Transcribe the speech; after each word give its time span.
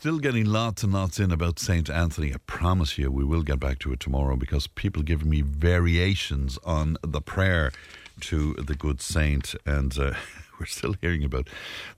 Still 0.00 0.20
getting 0.20 0.44
lots 0.44 0.84
and 0.84 0.92
lots 0.92 1.18
in 1.18 1.32
about 1.32 1.58
St. 1.58 1.90
Anthony. 1.90 2.32
I 2.32 2.36
promise 2.46 2.98
you, 2.98 3.10
we 3.10 3.24
will 3.24 3.42
get 3.42 3.58
back 3.58 3.80
to 3.80 3.92
it 3.92 3.98
tomorrow 3.98 4.36
because 4.36 4.68
people 4.68 5.02
give 5.02 5.24
me 5.24 5.40
variations 5.40 6.56
on 6.64 6.96
the 7.02 7.20
prayer 7.20 7.72
to 8.20 8.54
the 8.54 8.76
good 8.76 9.00
saint. 9.00 9.56
And 9.66 9.98
uh, 9.98 10.14
we're 10.60 10.66
still 10.66 10.94
hearing 11.00 11.24
about 11.24 11.48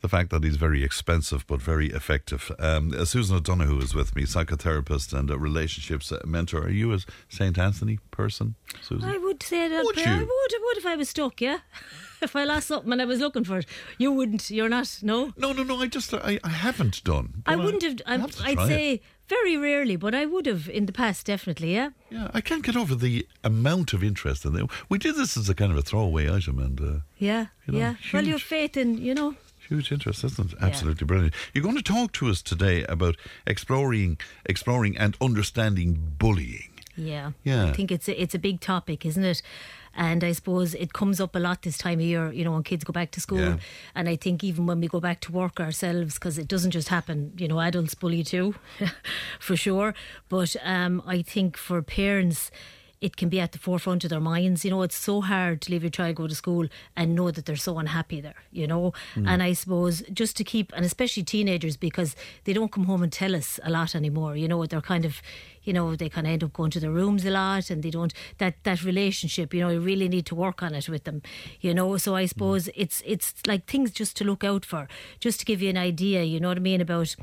the 0.00 0.08
fact 0.08 0.30
that 0.30 0.44
he's 0.44 0.56
very 0.56 0.84
expensive 0.84 1.46
but 1.46 1.60
very 1.60 1.88
effective. 1.90 2.50
Um, 2.58 2.92
uh, 2.96 3.04
Susan 3.04 3.36
O'Donoghue 3.36 3.80
is 3.80 3.94
with 3.94 4.14
me, 4.14 4.22
psychotherapist 4.22 5.12
and 5.12 5.30
a 5.30 5.38
relationships 5.38 6.12
mentor. 6.24 6.64
Are 6.64 6.70
you 6.70 6.92
a 6.92 6.98
St. 7.28 7.58
Anthony 7.58 7.98
person, 8.10 8.54
Susan? 8.82 9.08
I 9.08 9.18
would 9.18 9.42
say 9.42 9.68
that. 9.68 9.84
Would 9.84 9.96
you? 9.96 10.04
I 10.04 10.18
would, 10.18 10.28
I 10.28 10.60
would 10.62 10.76
if 10.76 10.86
I 10.86 10.96
was 10.96 11.08
stuck, 11.08 11.40
yeah. 11.40 11.58
if 12.22 12.36
I 12.36 12.44
lost 12.44 12.68
something 12.68 12.92
and 12.92 13.02
I 13.02 13.04
was 13.04 13.20
looking 13.20 13.44
for 13.44 13.58
it. 13.58 13.66
You 13.98 14.12
wouldn't. 14.12 14.50
You're 14.50 14.68
not, 14.68 14.98
no? 15.02 15.32
no, 15.36 15.52
no, 15.52 15.62
no. 15.62 15.80
I 15.80 15.86
just 15.86 16.12
I, 16.14 16.38
I 16.44 16.48
haven't 16.48 17.02
done. 17.04 17.42
I 17.46 17.56
wouldn't 17.56 17.82
have. 17.82 18.00
I, 18.06 18.18
have. 18.18 18.40
I, 18.40 18.50
I'd 18.50 18.68
say. 18.68 18.92
it. 18.94 19.02
Very 19.30 19.56
rarely, 19.56 19.96
but 19.96 20.14
I 20.14 20.26
would 20.26 20.46
have 20.46 20.68
in 20.68 20.86
the 20.86 20.92
past, 20.92 21.26
definitely, 21.26 21.72
yeah. 21.74 21.90
Yeah, 22.10 22.28
I 22.34 22.40
can't 22.40 22.64
get 22.64 22.76
over 22.76 22.94
the 22.94 23.26
amount 23.42 23.92
of 23.94 24.02
interest 24.02 24.44
in 24.44 24.56
it. 24.56 24.66
We 24.88 24.98
did 24.98 25.14
this 25.16 25.36
as 25.36 25.48
a 25.48 25.54
kind 25.54 25.72
of 25.72 25.78
a 25.78 25.82
throwaway 25.82 26.28
item, 26.28 26.58
and. 26.58 26.80
Uh, 26.80 27.00
Yeah, 27.18 27.46
You 27.66 27.72
know, 27.72 27.78
yeah. 27.78 27.94
Well, 28.12 28.26
your 28.26 28.38
faith 28.40 28.76
in, 28.76 28.98
you 28.98 29.14
know. 29.14 29.34
Huge 29.68 29.92
interest, 29.92 30.24
isn't 30.24 30.52
it? 30.52 30.58
Absolutely 30.60 31.06
brilliant. 31.06 31.34
You're 31.54 31.62
going 31.62 31.76
to 31.76 31.82
talk 31.82 32.12
to 32.14 32.28
us 32.28 32.42
today 32.42 32.84
about 32.84 33.16
exploring, 33.46 34.18
exploring 34.44 34.98
and 34.98 35.16
understanding 35.20 36.14
bullying. 36.18 36.70
Yeah. 36.96 37.32
Yeah. 37.44 37.66
I 37.66 37.72
think 37.72 37.92
it's 37.92 38.08
a, 38.08 38.20
it's 38.20 38.34
a 38.34 38.38
big 38.38 38.60
topic, 38.60 39.06
isn't 39.06 39.24
it? 39.24 39.42
And 39.94 40.22
I 40.22 40.32
suppose 40.32 40.74
it 40.74 40.92
comes 40.92 41.20
up 41.20 41.34
a 41.34 41.38
lot 41.38 41.62
this 41.62 41.76
time 41.76 41.98
of 41.98 42.04
year, 42.04 42.32
you 42.32 42.44
know, 42.44 42.52
when 42.52 42.62
kids 42.62 42.84
go 42.84 42.92
back 42.92 43.10
to 43.12 43.20
school. 43.20 43.40
Yeah. 43.40 43.58
And 43.94 44.08
I 44.08 44.16
think 44.16 44.44
even 44.44 44.66
when 44.66 44.80
we 44.80 44.88
go 44.88 45.00
back 45.00 45.20
to 45.22 45.32
work 45.32 45.60
ourselves, 45.60 46.14
because 46.14 46.38
it 46.38 46.48
doesn't 46.48 46.70
just 46.70 46.88
happen, 46.88 47.32
you 47.36 47.48
know, 47.48 47.60
adults 47.60 47.94
bully 47.94 48.22
too, 48.22 48.54
for 49.40 49.56
sure. 49.56 49.94
But 50.28 50.56
um, 50.62 51.02
I 51.06 51.22
think 51.22 51.56
for 51.56 51.82
parents, 51.82 52.50
it 53.00 53.16
can 53.16 53.28
be 53.28 53.40
at 53.40 53.52
the 53.52 53.58
forefront 53.58 54.04
of 54.04 54.10
their 54.10 54.20
minds. 54.20 54.64
You 54.64 54.70
know, 54.70 54.82
it's 54.82 54.96
so 54.96 55.22
hard 55.22 55.62
to 55.62 55.70
leave 55.70 55.82
your 55.82 55.90
child 55.90 56.16
go 56.16 56.26
to 56.26 56.34
school 56.34 56.68
and 56.96 57.14
know 57.14 57.30
that 57.30 57.46
they're 57.46 57.56
so 57.56 57.78
unhappy 57.78 58.20
there, 58.20 58.34
you 58.52 58.66
know. 58.66 58.92
Mm. 59.14 59.28
And 59.28 59.42
I 59.42 59.54
suppose 59.54 60.02
just 60.12 60.36
to 60.36 60.44
keep, 60.44 60.72
and 60.76 60.84
especially 60.84 61.22
teenagers, 61.22 61.76
because 61.76 62.14
they 62.44 62.52
don't 62.52 62.70
come 62.70 62.84
home 62.84 63.02
and 63.02 63.12
tell 63.12 63.34
us 63.34 63.58
a 63.62 63.70
lot 63.70 63.94
anymore. 63.94 64.36
You 64.36 64.48
know, 64.48 64.66
they're 64.66 64.82
kind 64.82 65.04
of, 65.04 65.22
you 65.62 65.72
know, 65.72 65.96
they 65.96 66.08
kind 66.08 66.26
of 66.26 66.32
end 66.32 66.44
up 66.44 66.52
going 66.52 66.70
to 66.72 66.80
their 66.80 66.90
rooms 66.90 67.24
a 67.24 67.30
lot, 67.30 67.70
and 67.70 67.82
they 67.82 67.90
don't 67.90 68.12
that 68.38 68.62
that 68.64 68.84
relationship. 68.84 69.54
You 69.54 69.60
know, 69.60 69.70
you 69.70 69.80
really 69.80 70.08
need 70.08 70.26
to 70.26 70.34
work 70.34 70.62
on 70.62 70.74
it 70.74 70.88
with 70.88 71.04
them. 71.04 71.22
You 71.60 71.72
know, 71.72 71.96
so 71.96 72.14
I 72.14 72.24
mm. 72.24 72.28
suppose 72.28 72.68
it's 72.74 73.02
it's 73.06 73.34
like 73.46 73.64
things 73.66 73.92
just 73.92 74.16
to 74.18 74.24
look 74.24 74.44
out 74.44 74.66
for, 74.66 74.88
just 75.20 75.40
to 75.40 75.46
give 75.46 75.62
you 75.62 75.70
an 75.70 75.78
idea. 75.78 76.22
You 76.22 76.38
know 76.38 76.48
what 76.48 76.58
I 76.58 76.60
mean 76.60 76.82
about 76.82 77.16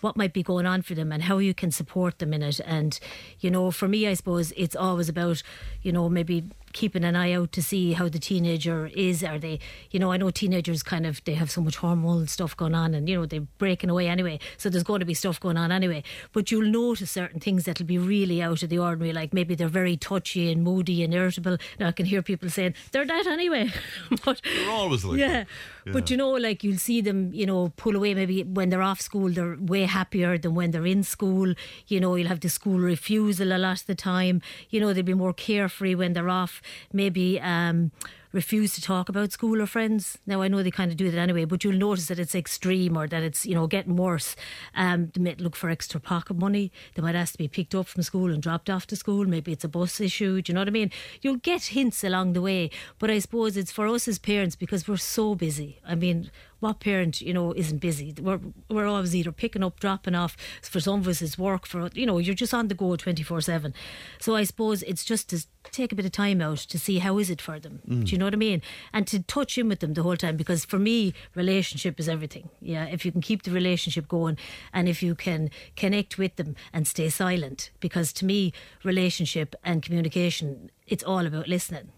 what 0.00 0.16
might 0.16 0.32
be 0.32 0.42
going 0.42 0.66
on 0.66 0.82
for 0.82 0.94
them 0.94 1.12
and 1.12 1.22
how 1.22 1.38
you 1.38 1.54
can 1.54 1.70
support 1.70 2.18
them 2.18 2.34
in 2.34 2.42
it. 2.42 2.60
And, 2.60 2.98
you 3.40 3.50
know, 3.50 3.70
for 3.70 3.88
me, 3.88 4.06
I 4.06 4.14
suppose 4.14 4.52
it's 4.56 4.76
always 4.76 5.08
about, 5.08 5.42
you 5.82 5.92
know, 5.92 6.08
maybe 6.08 6.44
keeping 6.76 7.04
an 7.04 7.16
eye 7.16 7.32
out 7.32 7.52
to 7.52 7.62
see 7.62 7.94
how 7.94 8.06
the 8.06 8.18
teenager 8.18 8.86
is. 8.88 9.24
Are 9.24 9.38
they, 9.38 9.58
you 9.90 9.98
know, 9.98 10.12
I 10.12 10.18
know 10.18 10.30
teenagers 10.30 10.82
kind 10.82 11.06
of, 11.06 11.24
they 11.24 11.32
have 11.32 11.50
so 11.50 11.62
much 11.62 11.78
hormonal 11.78 12.28
stuff 12.28 12.54
going 12.54 12.74
on 12.74 12.94
and, 12.94 13.08
you 13.08 13.16
know, 13.16 13.24
they're 13.24 13.40
breaking 13.40 13.88
away 13.88 14.08
anyway. 14.08 14.38
So 14.58 14.68
there's 14.68 14.84
going 14.84 15.00
to 15.00 15.06
be 15.06 15.14
stuff 15.14 15.40
going 15.40 15.56
on 15.56 15.72
anyway. 15.72 16.02
But 16.32 16.50
you'll 16.50 16.70
notice 16.70 17.10
certain 17.10 17.40
things 17.40 17.64
that'll 17.64 17.86
be 17.86 17.96
really 17.96 18.42
out 18.42 18.62
of 18.62 18.68
the 18.68 18.78
ordinary, 18.78 19.14
like 19.14 19.32
maybe 19.32 19.54
they're 19.54 19.68
very 19.68 19.96
touchy 19.96 20.52
and 20.52 20.62
moody 20.62 21.02
and 21.02 21.14
irritable. 21.14 21.56
Now 21.80 21.88
I 21.88 21.92
can 21.92 22.04
hear 22.04 22.20
people 22.20 22.50
saying, 22.50 22.74
they're 22.92 23.06
that 23.06 23.26
anyway. 23.26 23.72
but 24.24 24.42
They're 24.44 24.70
always 24.70 25.02
like 25.02 25.18
yeah. 25.18 25.28
that. 25.28 25.46
But 25.92 26.10
you 26.10 26.16
know, 26.16 26.30
like 26.30 26.64
you'll 26.64 26.78
see 26.78 27.00
them, 27.00 27.32
you 27.32 27.46
know, 27.46 27.72
pull 27.76 27.94
away. 27.94 28.12
Maybe 28.12 28.42
when 28.42 28.70
they're 28.70 28.82
off 28.82 29.00
school, 29.00 29.30
they're 29.30 29.56
way 29.58 29.82
happier 29.82 30.36
than 30.36 30.54
when 30.54 30.72
they're 30.72 30.86
in 30.86 31.04
school. 31.04 31.54
You 31.86 32.00
know, 32.00 32.16
you'll 32.16 32.28
have 32.28 32.40
the 32.40 32.48
school 32.48 32.78
refusal 32.78 33.52
a 33.52 33.58
lot 33.58 33.80
of 33.80 33.86
the 33.86 33.94
time. 33.94 34.42
You 34.68 34.80
know, 34.80 34.92
they'll 34.92 35.04
be 35.04 35.14
more 35.14 35.32
carefree 35.32 35.94
when 35.94 36.12
they're 36.12 36.28
off. 36.28 36.60
Maybe 36.92 37.40
um, 37.40 37.92
refuse 38.32 38.74
to 38.74 38.82
talk 38.82 39.08
about 39.08 39.32
school 39.32 39.62
or 39.62 39.66
friends. 39.66 40.18
Now 40.26 40.42
I 40.42 40.48
know 40.48 40.62
they 40.62 40.70
kind 40.70 40.90
of 40.90 40.96
do 40.96 41.10
that 41.10 41.18
anyway, 41.18 41.46
but 41.46 41.64
you'll 41.64 41.74
notice 41.74 42.06
that 42.08 42.18
it's 42.18 42.34
extreme 42.34 42.96
or 42.96 43.06
that 43.08 43.22
it's 43.22 43.46
you 43.46 43.54
know 43.54 43.66
getting 43.66 43.96
worse. 43.96 44.36
Um, 44.74 45.10
they 45.14 45.22
might 45.22 45.40
look 45.40 45.56
for 45.56 45.70
extra 45.70 45.98
pocket 45.98 46.36
money. 46.36 46.70
They 46.94 47.02
might 47.02 47.14
ask 47.14 47.32
to 47.32 47.38
be 47.38 47.48
picked 47.48 47.74
up 47.74 47.86
from 47.86 48.02
school 48.02 48.30
and 48.30 48.42
dropped 48.42 48.68
off 48.68 48.86
to 48.88 48.96
school. 48.96 49.24
Maybe 49.24 49.52
it's 49.52 49.64
a 49.64 49.68
bus 49.68 50.00
issue. 50.00 50.42
Do 50.42 50.50
you 50.50 50.54
know 50.54 50.60
what 50.60 50.68
I 50.68 50.72
mean? 50.72 50.90
You'll 51.22 51.36
get 51.36 51.64
hints 51.66 52.04
along 52.04 52.34
the 52.34 52.42
way, 52.42 52.70
but 52.98 53.10
I 53.10 53.18
suppose 53.18 53.56
it's 53.56 53.72
for 53.72 53.86
us 53.86 54.06
as 54.06 54.18
parents 54.18 54.54
because 54.54 54.86
we're 54.86 54.96
so 54.98 55.34
busy. 55.34 55.80
I 55.86 55.94
mean, 55.94 56.30
what 56.60 56.80
parent 56.80 57.20
you 57.20 57.34
know 57.34 57.52
isn't 57.54 57.78
busy? 57.78 58.14
We're 58.20 58.40
we're 58.68 58.86
always 58.86 59.14
either 59.14 59.32
picking 59.32 59.62
up, 59.62 59.80
dropping 59.80 60.14
off. 60.14 60.36
For 60.62 60.80
some 60.80 61.00
of 61.00 61.08
us, 61.08 61.22
it's 61.22 61.38
work. 61.38 61.66
For 61.66 61.88
you 61.94 62.06
know, 62.06 62.18
you're 62.18 62.34
just 62.34 62.54
on 62.54 62.68
the 62.68 62.74
go 62.74 62.96
twenty 62.96 63.22
four 63.22 63.40
seven. 63.40 63.74
So 64.20 64.34
I 64.36 64.44
suppose 64.44 64.82
it's 64.84 65.04
just 65.04 65.28
to 65.30 65.44
take 65.72 65.92
a 65.92 65.94
bit 65.94 66.04
of 66.04 66.12
time 66.12 66.40
out 66.40 66.58
to 66.58 66.78
see 66.78 66.98
how 66.98 67.18
is 67.18 67.30
it 67.30 67.40
for 67.40 67.58
them. 67.58 67.80
Mm. 67.88 68.04
Do 68.04 68.12
you 68.12 68.18
know 68.18 68.26
what 68.26 68.34
I 68.34 68.38
mean? 68.38 68.62
And 68.92 69.06
to 69.08 69.22
touch 69.22 69.58
in 69.58 69.68
with 69.68 69.80
them 69.80 69.94
the 69.94 70.02
whole 70.02 70.16
time 70.16 70.36
because 70.36 70.64
for 70.64 70.78
me, 70.78 71.12
relationship 71.34 71.98
is 72.00 72.08
everything. 72.08 72.48
Yeah, 72.60 72.84
if 72.86 73.04
you 73.04 73.12
can 73.12 73.20
keep 73.20 73.42
the 73.42 73.50
relationship 73.50 74.08
going 74.08 74.38
and 74.72 74.88
if 74.88 75.02
you 75.02 75.14
can 75.14 75.50
connect 75.76 76.18
with 76.18 76.36
them 76.36 76.56
and 76.72 76.86
stay 76.86 77.08
silent, 77.08 77.70
because 77.80 78.12
to 78.14 78.24
me, 78.24 78.52
relationship 78.84 79.54
and 79.64 79.82
communication, 79.82 80.70
it's 80.86 81.04
all 81.04 81.26
about 81.26 81.48
listening. 81.48 81.90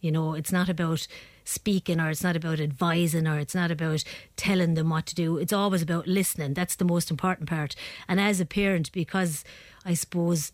You 0.00 0.10
know, 0.10 0.34
it's 0.34 0.52
not 0.52 0.68
about 0.68 1.06
speaking 1.44 2.00
or 2.00 2.10
it's 2.10 2.24
not 2.24 2.36
about 2.36 2.60
advising 2.60 3.26
or 3.26 3.38
it's 3.38 3.54
not 3.54 3.70
about 3.70 4.04
telling 4.36 4.74
them 4.74 4.90
what 4.90 5.06
to 5.06 5.14
do. 5.14 5.38
It's 5.38 5.52
always 5.52 5.82
about 5.82 6.06
listening. 6.06 6.54
That's 6.54 6.76
the 6.76 6.84
most 6.84 7.10
important 7.10 7.48
part. 7.48 7.74
And 8.08 8.20
as 8.20 8.40
a 8.40 8.46
parent, 8.46 8.92
because 8.92 9.44
I 9.84 9.94
suppose 9.94 10.52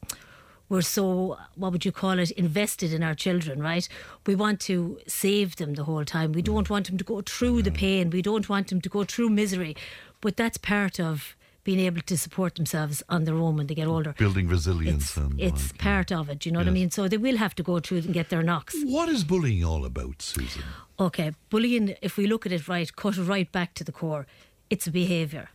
we're 0.69 0.83
so, 0.83 1.39
what 1.55 1.73
would 1.73 1.85
you 1.85 1.93
call 1.93 2.19
it, 2.19 2.31
invested 2.33 2.93
in 2.93 3.03
our 3.03 3.15
children, 3.15 3.63
right? 3.63 3.89
We 4.27 4.35
want 4.35 4.61
to 4.63 4.99
save 5.07 5.57
them 5.57 5.75
the 5.75 5.85
whole 5.85 6.05
time. 6.05 6.33
We 6.33 6.43
don't 6.43 6.69
want 6.69 6.89
them 6.89 6.99
to 6.99 7.05
go 7.05 7.23
through 7.23 7.63
the 7.63 7.71
mm. 7.71 7.77
pain. 7.77 8.11
We 8.11 8.23
don't 8.23 8.49
want 8.49 8.69
them 8.69 8.81
to 8.83 8.89
go 8.89 9.05
through 9.05 9.31
misery. 9.31 9.77
But 10.21 10.37
that's 10.37 10.59
part 10.59 11.01
of 11.01 11.35
being 11.69 11.81
able 11.81 12.01
to 12.01 12.17
support 12.17 12.55
themselves 12.55 13.03
on 13.11 13.25
their 13.25 13.35
own 13.35 13.59
when 13.59 13.67
they 13.67 13.75
get 13.75 13.87
older. 13.87 14.15
Building 14.17 14.49
resilience 14.49 15.09
It's, 15.09 15.17
and 15.19 15.39
it's 15.39 15.71
like, 15.71 15.79
part 15.79 16.11
of 16.11 16.31
it, 16.31 16.47
you 16.47 16.53
know 16.53 16.61
what 16.61 16.67
I 16.67 16.71
mean? 16.71 16.91
So 16.91 17.09
they 17.09 17.19
will 17.19 17.37
have 17.37 17.55
to 17.57 17.63
go 17.63 17.79
through 17.79 17.99
and 17.99 18.15
get 18.15 18.31
their 18.31 18.43
knocks. 18.43 18.75
What 18.85 19.11
is 19.11 19.23
bullying 19.23 19.63
all 19.63 19.85
about, 19.85 20.23
Susan? 20.23 20.63
Okay, 20.99 21.33
bullying, 21.51 21.95
if 22.01 22.17
we 22.17 22.27
look 22.27 22.47
at 22.47 22.53
it 22.53 22.69
right, 22.69 22.91
cut 22.97 23.19
it 23.19 23.25
right 23.25 23.53
back 23.53 23.75
to 23.75 23.85
the 23.85 23.93
core, 23.93 24.27
it's 24.71 24.87
a 24.87 24.91
behaviour. 24.91 25.51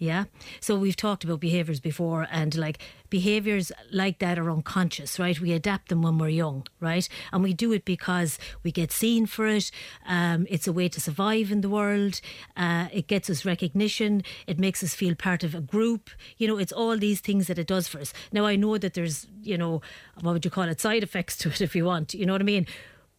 Yeah. 0.00 0.24
So 0.60 0.76
we've 0.76 0.96
talked 0.96 1.24
about 1.24 1.40
behaviours 1.40 1.78
before, 1.78 2.26
and 2.30 2.56
like 2.56 2.78
behaviours 3.10 3.70
like 3.92 4.18
that 4.20 4.38
are 4.38 4.50
unconscious, 4.50 5.18
right? 5.18 5.38
We 5.38 5.52
adapt 5.52 5.90
them 5.90 6.00
when 6.00 6.16
we're 6.16 6.30
young, 6.30 6.66
right? 6.80 7.06
And 7.34 7.42
we 7.42 7.52
do 7.52 7.70
it 7.72 7.84
because 7.84 8.38
we 8.62 8.72
get 8.72 8.92
seen 8.92 9.26
for 9.26 9.46
it. 9.46 9.70
Um, 10.06 10.46
it's 10.48 10.66
a 10.66 10.72
way 10.72 10.88
to 10.88 11.02
survive 11.02 11.52
in 11.52 11.60
the 11.60 11.68
world. 11.68 12.22
Uh, 12.56 12.88
it 12.90 13.08
gets 13.08 13.28
us 13.28 13.44
recognition. 13.44 14.22
It 14.46 14.58
makes 14.58 14.82
us 14.82 14.94
feel 14.94 15.14
part 15.14 15.44
of 15.44 15.54
a 15.54 15.60
group. 15.60 16.08
You 16.38 16.48
know, 16.48 16.56
it's 16.56 16.72
all 16.72 16.96
these 16.96 17.20
things 17.20 17.46
that 17.48 17.58
it 17.58 17.66
does 17.66 17.86
for 17.86 18.00
us. 18.00 18.14
Now, 18.32 18.46
I 18.46 18.56
know 18.56 18.78
that 18.78 18.94
there's, 18.94 19.26
you 19.42 19.58
know, 19.58 19.82
what 20.22 20.32
would 20.32 20.46
you 20.46 20.50
call 20.50 20.64
it, 20.64 20.80
side 20.80 21.02
effects 21.02 21.36
to 21.40 21.50
it 21.50 21.60
if 21.60 21.76
you 21.76 21.84
want. 21.84 22.14
You 22.14 22.24
know 22.24 22.32
what 22.32 22.40
I 22.40 22.44
mean? 22.44 22.66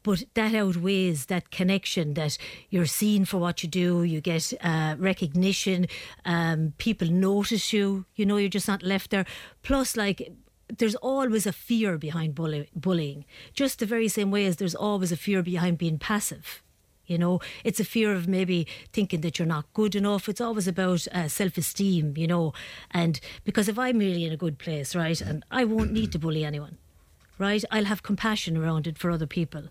But 0.04 0.24
that 0.34 0.54
outweighs 0.56 1.28
that 1.28 1.52
connection 1.52 2.14
that 2.16 2.38
you're 2.70 2.86
seen 2.86 3.26
for 3.26 3.38
what 3.38 3.64
you 3.64 3.70
do 3.70 4.04
you 4.04 4.22
get 4.22 4.54
uh, 4.62 4.96
recognition 4.98 5.88
um, 6.26 6.74
people 6.78 7.08
notice 7.08 7.74
you 7.74 8.06
you 8.16 8.26
know 8.26 8.38
you're 8.38 8.50
just 8.50 8.68
not 8.68 8.84
left 8.84 9.12
there 9.12 9.26
plus 9.64 9.96
like 9.96 10.32
there's 10.78 10.96
always 10.96 11.46
a 11.46 11.52
fear 11.52 11.98
behind 11.98 12.34
bully- 12.36 12.70
bullying 12.76 13.26
just 13.54 13.80
the 13.80 13.86
very 13.86 14.08
same 14.08 14.32
way 14.32 14.46
as 14.46 14.58
there's 14.58 14.76
always 14.76 15.12
a 15.12 15.18
fear 15.18 15.42
behind 15.42 15.78
being 15.78 16.00
passive 16.00 16.62
you 17.12 17.18
know, 17.18 17.42
it's 17.66 17.82
a 17.82 17.84
fear 17.84 18.14
of 18.14 18.30
maybe 18.30 18.66
thinking 18.94 19.20
that 19.20 19.38
you're 19.38 19.46
not 19.46 19.66
good 19.74 19.96
enough. 19.96 20.30
It's 20.30 20.40
always 20.40 20.66
about 20.66 21.06
uh, 21.12 21.28
self 21.28 21.58
esteem, 21.58 22.14
you 22.16 22.26
know. 22.26 22.54
And 22.92 23.20
because 23.44 23.68
if 23.68 23.78
I'm 23.78 23.98
really 24.00 24.24
in 24.24 24.32
a 24.32 24.38
good 24.38 24.58
place, 24.58 24.96
right, 24.96 25.20
and 25.20 25.44
I 25.52 25.66
won't 25.66 25.92
need 25.92 26.14
to 26.14 26.20
bully 26.20 26.46
anyone, 26.46 26.78
right? 27.42 27.64
I'll 27.72 27.86
have 27.86 28.04
compassion 28.04 28.56
around 28.56 28.88
it 28.88 28.98
for 28.98 29.12
other 29.12 29.28
people. 29.28 29.64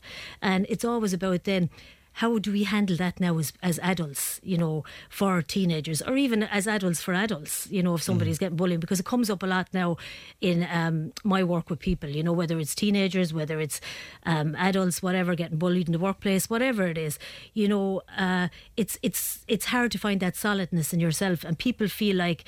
And 0.43 0.67
it's 0.69 0.85
always 0.85 1.13
about 1.13 1.45
then 1.45 1.71
how 2.15 2.39
do 2.39 2.53
we 2.53 2.65
handle 2.65 2.97
that 2.97 3.21
now 3.21 3.39
as, 3.39 3.53
as 3.63 3.79
adults, 3.79 4.41
you 4.43 4.59
know, 4.59 4.85
for 5.09 5.41
teenagers 5.43 6.03
or 6.03 6.17
even 6.17 6.43
as 6.43 6.67
adults 6.67 7.01
for 7.01 7.15
adults, 7.15 7.69
you 7.71 7.83
know, 7.83 7.95
if 7.95 8.03
somebody's 8.03 8.39
getting 8.39 8.57
bullied 8.57 8.81
because 8.81 8.99
it 8.99 9.07
comes 9.07 9.31
up 9.31 9.43
a 9.43 9.47
lot 9.47 9.69
now 9.73 9.97
in 10.41 10.67
um, 10.71 11.13
my 11.23 11.45
work 11.45 11.71
with 11.71 11.79
people, 11.79 12.11
you 12.11 12.23
know, 12.23 12.33
whether 12.33 12.59
it's 12.59 12.75
teenagers, 12.75 13.33
whether 13.33 13.61
it's 13.61 13.81
um, 14.27 14.57
adults, 14.57 15.03
whatever, 15.03 15.37
getting 15.37 15.59
bullied 15.59 15.87
in 15.87 15.93
the 15.93 15.99
workplace, 15.99 16.51
whatever 16.51 16.87
it 16.89 16.99
is, 16.99 17.19
you 17.55 17.69
know, 17.69 18.03
uh, 18.19 18.49
it's, 18.77 18.99
it's, 19.03 19.45
it's 19.47 19.67
hard 19.67 19.93
to 19.93 19.99
find 19.99 20.21
that 20.21 20.37
solidness 20.37 20.93
in 20.93 21.01
yourself 21.01 21.45
and 21.45 21.59
people 21.59 21.87
feel 21.87 22.17
like 22.17 22.45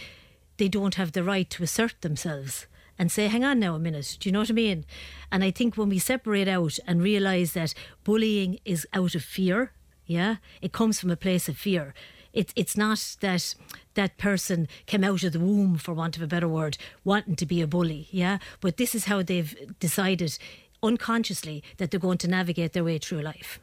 they 0.57 0.69
don't 0.69 0.97
have 0.97 1.13
the 1.13 1.23
right 1.23 1.49
to 1.51 1.63
assert 1.63 2.01
themselves 2.01 2.67
and 2.99 3.11
say, 3.11 3.29
hang 3.29 3.45
on 3.45 3.59
now 3.59 3.75
a 3.75 3.79
minute, 3.79 4.17
do 4.21 4.29
you 4.29 4.33
know 4.33 4.41
what 4.41 4.51
I 4.51 4.55
mean? 4.55 4.85
And 5.31 5.43
I 5.43 5.51
think 5.51 5.77
when 5.77 5.89
we 5.89 5.99
separate 5.99 6.49
out 6.49 6.79
and 6.87 7.03
realise 7.03 7.53
that 7.53 7.75
bullying 8.05 8.59
is 8.65 8.87
out 8.93 9.15
of 9.15 9.25
fear, 9.25 9.73
yeah, 10.07 10.37
it 10.61 10.73
comes 10.73 11.01
from 11.01 11.11
a 11.11 11.17
place 11.17 11.49
of 11.49 11.57
fear. 11.57 11.95
It's 12.33 12.53
it's 12.57 12.77
not 12.77 13.17
that 13.21 13.55
that 13.95 14.17
person 14.17 14.67
came 14.87 15.05
out 15.05 15.23
of 15.23 15.33
the 15.33 15.41
womb, 15.41 15.77
for 15.77 15.93
want 15.93 16.17
of 16.17 16.23
a 16.23 16.27
better 16.27 16.49
word, 16.49 16.79
wanting 17.05 17.37
to 17.37 17.47
be 17.47 17.61
a 17.61 17.67
bully. 17.67 18.09
Yeah, 18.11 18.39
but 18.61 18.77
this 18.77 18.95
is 18.95 19.05
how 19.05 19.23
they've 19.23 19.55
decided 19.79 20.39
unconsciously 20.83 21.63
that 21.77 21.91
they're 21.91 22.01
going 22.01 22.19
to 22.19 22.29
navigate 22.29 22.73
their 22.73 22.85
way 22.85 22.99
through 22.99 23.21
life. 23.23 23.61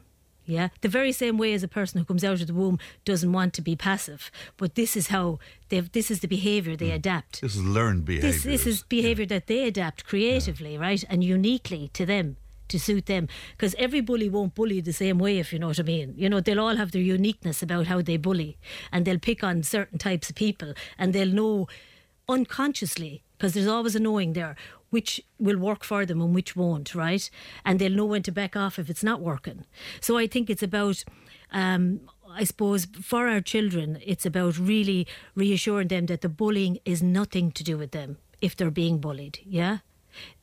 Yeah, 0.50 0.68
the 0.80 0.88
very 0.88 1.12
same 1.12 1.38
way 1.38 1.54
as 1.54 1.62
a 1.62 1.68
person 1.68 1.98
who 1.98 2.04
comes 2.04 2.24
out 2.24 2.40
of 2.40 2.46
the 2.48 2.54
womb 2.54 2.78
doesn't 3.04 3.32
want 3.32 3.54
to 3.54 3.62
be 3.62 3.76
passive, 3.76 4.30
but 4.56 4.74
this 4.74 4.96
is 4.96 5.08
how 5.08 5.38
they've. 5.68 5.90
This 5.92 6.10
is 6.10 6.20
the 6.20 6.28
behaviour 6.28 6.76
they 6.76 6.90
mm. 6.90 6.96
adapt. 6.96 7.40
This 7.40 7.54
is 7.54 7.64
learned 7.64 8.04
behaviour. 8.04 8.32
This, 8.32 8.42
this 8.42 8.66
is 8.66 8.82
behaviour 8.82 9.26
that 9.26 9.46
they 9.46 9.66
adapt 9.66 10.04
creatively, 10.04 10.76
right, 10.76 11.04
and 11.08 11.22
uniquely 11.22 11.90
to 11.94 12.04
them 12.04 12.36
to 12.68 12.78
suit 12.78 13.06
them. 13.06 13.28
Because 13.56 13.74
every 13.78 14.00
bully 14.00 14.28
won't 14.28 14.54
bully 14.54 14.80
the 14.80 14.92
same 14.92 15.18
way, 15.18 15.38
if 15.38 15.52
you 15.52 15.58
know 15.58 15.68
what 15.68 15.80
I 15.80 15.82
mean. 15.82 16.14
You 16.16 16.28
know, 16.28 16.40
they'll 16.40 16.60
all 16.60 16.76
have 16.76 16.92
their 16.92 17.02
uniqueness 17.02 17.62
about 17.62 17.86
how 17.86 18.00
they 18.00 18.16
bully, 18.16 18.56
and 18.90 19.04
they'll 19.04 19.18
pick 19.18 19.44
on 19.44 19.62
certain 19.62 19.98
types 19.98 20.30
of 20.30 20.36
people, 20.36 20.74
and 20.98 21.12
they'll 21.12 21.28
know 21.28 21.68
unconsciously, 22.28 23.22
because 23.36 23.54
there's 23.54 23.66
always 23.66 23.96
a 23.96 24.00
knowing 24.00 24.32
there, 24.32 24.56
which 24.90 25.20
will 25.38 25.58
work 25.58 25.82
for 25.84 26.04
them 26.06 26.20
and 26.20 26.34
which 26.34 26.54
won't, 26.56 26.94
right? 26.94 27.30
And 27.64 27.78
they'll 27.78 27.92
know 27.92 28.06
when 28.06 28.22
to 28.24 28.32
back 28.32 28.56
off 28.56 28.78
if 28.78 28.90
it's 28.90 29.04
not 29.04 29.20
working. 29.20 29.64
So 30.00 30.18
I 30.18 30.26
think 30.26 30.50
it's 30.50 30.62
about. 30.62 31.04
Um, 31.52 32.00
I 32.32 32.44
suppose 32.44 32.86
for 33.02 33.26
our 33.26 33.40
children, 33.40 33.98
it's 34.06 34.24
about 34.24 34.56
really 34.56 35.08
reassuring 35.34 35.88
them 35.88 36.06
that 36.06 36.20
the 36.20 36.28
bullying 36.28 36.78
is 36.84 37.02
nothing 37.02 37.50
to 37.52 37.64
do 37.64 37.76
with 37.76 37.90
them 37.90 38.18
if 38.40 38.54
they're 38.54 38.70
being 38.70 38.98
bullied. 39.00 39.40
Yeah, 39.44 39.78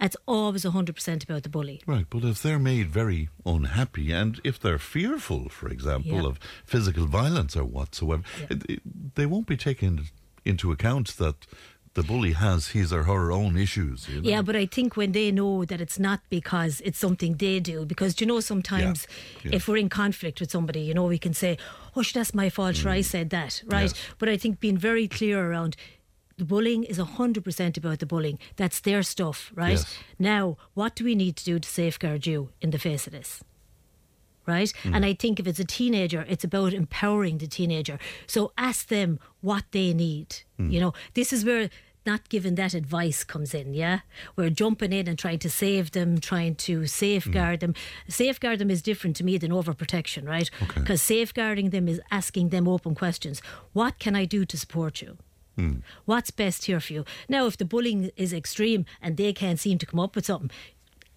it's 0.02 0.18
always 0.26 0.66
100% 0.66 1.24
about 1.24 1.44
the 1.44 1.50
bully. 1.50 1.82
Right, 1.88 2.06
but 2.10 2.26
if 2.26 2.42
they're 2.44 2.60
made 2.60 2.90
very 2.90 3.30
unhappy 3.46 4.12
and 4.12 4.42
if 4.44 4.60
they're 4.60 4.78
fearful, 4.80 5.48
for 5.48 5.70
example, 5.70 6.12
Yeah. 6.24 6.26
of 6.28 6.40
physical 6.66 7.06
violence 7.06 7.56
or 7.56 7.64
whatsoever, 7.64 8.24
Yeah. 8.50 8.76
they 9.16 9.26
won't 9.26 9.48
be 9.48 9.56
taken 9.56 10.08
into 10.44 10.74
account 10.74 11.16
that 11.18 11.48
the 11.98 12.04
bully 12.04 12.34
has 12.34 12.68
his 12.78 12.94
or 12.94 13.04
her 13.04 13.32
own 13.32 13.58
issues. 13.58 14.08
You 14.08 14.22
know? 14.22 14.30
Yeah, 14.30 14.42
but 14.44 14.56
I 14.56 14.66
think 14.68 14.96
when 14.96 15.12
they 15.14 15.32
know 15.32 15.66
that 15.66 15.82
it's 15.82 15.98
not 15.98 16.20
because 16.30 16.80
it's 16.88 17.00
something 17.06 17.32
they 17.38 17.60
do, 17.60 17.86
because 17.86 18.14
do 18.16 18.24
you 18.24 18.28
know 18.32 18.40
sometimes 18.40 19.08
Yeah. 19.44 19.56
if 19.58 19.68
we're 19.68 19.82
in 19.86 19.90
conflict 19.90 20.40
with 20.40 20.52
somebody, 20.52 20.82
you 20.82 20.94
know, 20.94 21.08
we 21.16 21.18
can 21.18 21.34
say, 21.34 21.58
"Oh, 21.96 22.04
that's 22.14 22.34
my 22.42 22.50
fault. 22.56 22.76
Sure, 22.76 22.92
I 23.00 23.02
said 23.02 23.28
that, 23.32 23.52
right?" 23.66 23.92
Mm. 23.94 23.98
But 24.20 24.30
I 24.30 24.38
think 24.38 24.60
being 24.60 24.78
very 24.90 25.08
clear 25.08 25.38
around 25.50 25.76
the 26.38 26.46
bullying 26.46 26.84
is 26.92 26.98
hundred 26.98 27.44
percent 27.44 27.78
about 27.78 27.98
the 28.00 28.06
bullying. 28.06 28.38
That's 28.58 28.80
their 28.80 29.02
stuff, 29.04 29.52
right? 29.56 29.80
Yes. 29.82 29.98
Now, 30.20 30.44
what 30.76 30.92
do 30.98 31.04
we 31.04 31.16
need 31.16 31.36
to 31.38 31.46
do 31.52 31.56
to 31.60 31.68
safeguard 31.68 32.28
you 32.28 32.50
in 32.62 32.70
the 32.70 32.80
face 32.80 33.08
of 33.08 33.14
this? 33.14 33.44
right? 34.50 34.72
Mm. 34.84 34.96
And 34.96 35.06
I 35.06 35.14
think 35.14 35.40
if 35.40 35.46
it's 35.46 35.60
a 35.60 35.66
teenager, 35.66 36.26
it's 36.30 36.46
about 36.46 36.74
empowering 36.74 37.38
the 37.40 37.48
teenager. 37.48 38.00
So 38.28 38.54
ask 38.58 38.88
them 38.88 39.20
what 39.42 39.66
they 39.72 39.94
need. 39.94 40.30
Mm. 40.58 40.72
You 40.72 40.80
know, 40.80 40.94
this 41.14 41.34
is 41.34 41.44
where 41.44 41.70
not 42.08 42.30
giving 42.30 42.56
that 42.56 42.74
advice 42.74 43.24
comes 43.24 43.54
in, 43.54 43.76
yeah? 43.76 44.00
We're 44.36 44.50
jumping 44.50 44.94
in 44.94 45.08
and 45.08 45.20
trying 45.20 45.40
to 45.40 45.50
save 45.50 45.92
them, 45.92 46.20
trying 46.20 46.56
to 46.56 46.88
safeguard 46.88 47.60
them. 47.60 47.76
Safeguard 48.08 48.58
them 48.58 48.72
is 48.72 48.82
different 48.82 49.16
to 49.18 49.24
me 49.24 49.38
than 49.38 49.52
overprotection, 49.52 50.28
right? 50.28 50.50
Okay. 50.64 50.80
Because 50.80 51.02
safeguarding 51.02 51.70
them 51.70 51.88
is 51.88 52.02
asking 52.10 52.50
them 52.50 52.68
open 52.68 52.96
questions. 52.96 53.42
What 53.74 54.00
can 54.00 54.16
I 54.16 54.26
do 54.26 54.46
to 54.46 54.58
support 54.58 55.02
you? 55.02 55.18
Hmm. 55.58 55.78
What's 56.06 56.32
best 56.32 56.66
here 56.66 56.80
for 56.80 56.94
you? 56.94 57.04
Now, 57.28 57.46
if 57.48 57.58
the 57.58 57.66
bullying 57.66 58.12
is 58.16 58.32
extreme 58.32 58.86
and 59.02 59.18
they 59.18 59.34
can't 59.34 59.60
seem 59.60 59.78
to 59.80 59.86
come 59.86 60.00
up 60.00 60.16
with 60.16 60.28
something, 60.28 60.52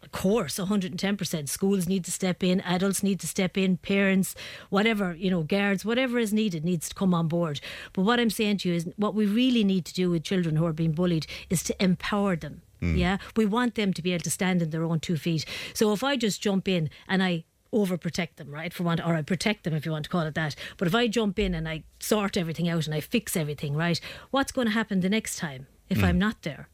of 0.03 0.13
course, 0.13 0.59
110%. 0.59 1.49
Schools 1.49 1.89
need 1.89 2.05
to 2.05 2.11
step 2.11 2.43
in, 2.43 2.61
adults 2.63 3.03
need 3.03 3.21
to 3.21 3.27
step 3.27 3.59
in, 3.59 3.77
parents, 3.77 4.35
whatever, 4.71 5.15
you 5.15 5.31
know, 5.31 5.43
guards, 5.43 5.85
whatever 5.85 6.19
is 6.19 6.33
needed 6.33 6.65
needs 6.65 6.89
to 6.89 6.95
come 6.95 7.13
on 7.13 7.29
board. 7.29 7.61
But 7.93 8.03
what 8.03 8.19
I'm 8.19 8.31
saying 8.31 8.59
to 8.59 8.71
you 8.71 8.75
is 8.75 8.89
what 8.97 9.15
we 9.15 9.27
really 9.27 9.65
need 9.65 9.85
to 9.87 9.95
do 9.95 10.11
with 10.11 10.25
children 10.25 10.57
who 10.57 10.65
are 10.67 10.73
being 10.73 10.93
bullied 10.93 11.27
is 11.51 11.63
to 11.65 11.83
empower 11.83 12.37
them. 12.37 12.63
Mm. 12.81 12.97
Yeah, 12.97 13.19
we 13.37 13.45
want 13.45 13.75
them 13.75 13.93
to 13.93 14.01
be 14.01 14.13
able 14.13 14.25
to 14.25 14.31
stand 14.31 14.63
on 14.63 14.71
their 14.71 14.85
own 14.85 15.01
two 15.01 15.19
feet. 15.19 15.45
So 15.75 15.93
if 15.93 16.03
I 16.03 16.17
just 16.17 16.41
jump 16.41 16.67
in 16.67 16.89
and 17.07 17.23
I 17.23 17.45
overprotect 17.73 18.37
them, 18.37 18.51
right? 18.51 18.73
For 18.73 18.83
want, 18.83 19.07
or 19.07 19.15
I 19.15 19.23
protect 19.23 19.65
them 19.65 19.75
if 19.75 19.85
you 19.85 19.93
want 19.93 20.05
to 20.05 20.11
call 20.11 20.23
it 20.23 20.35
that. 20.35 20.57
But 20.77 20.89
if 20.89 20.95
I 20.95 21.07
jump 21.09 21.39
in 21.39 21.55
and 21.55 21.69
I 21.69 21.85
sort 22.01 22.37
everything 22.37 22.69
out 22.69 22.87
and 22.87 22.95
I 22.95 23.01
fix 23.01 23.37
everything, 23.37 23.77
right? 23.77 24.01
What's 24.31 24.51
going 24.51 24.67
to 24.67 24.73
happen 24.73 25.01
the 25.01 25.11
next 25.11 25.37
time 25.37 25.67
if 25.89 25.99
mm. 25.99 26.05
I'm 26.05 26.19
not 26.19 26.43
there? 26.43 26.69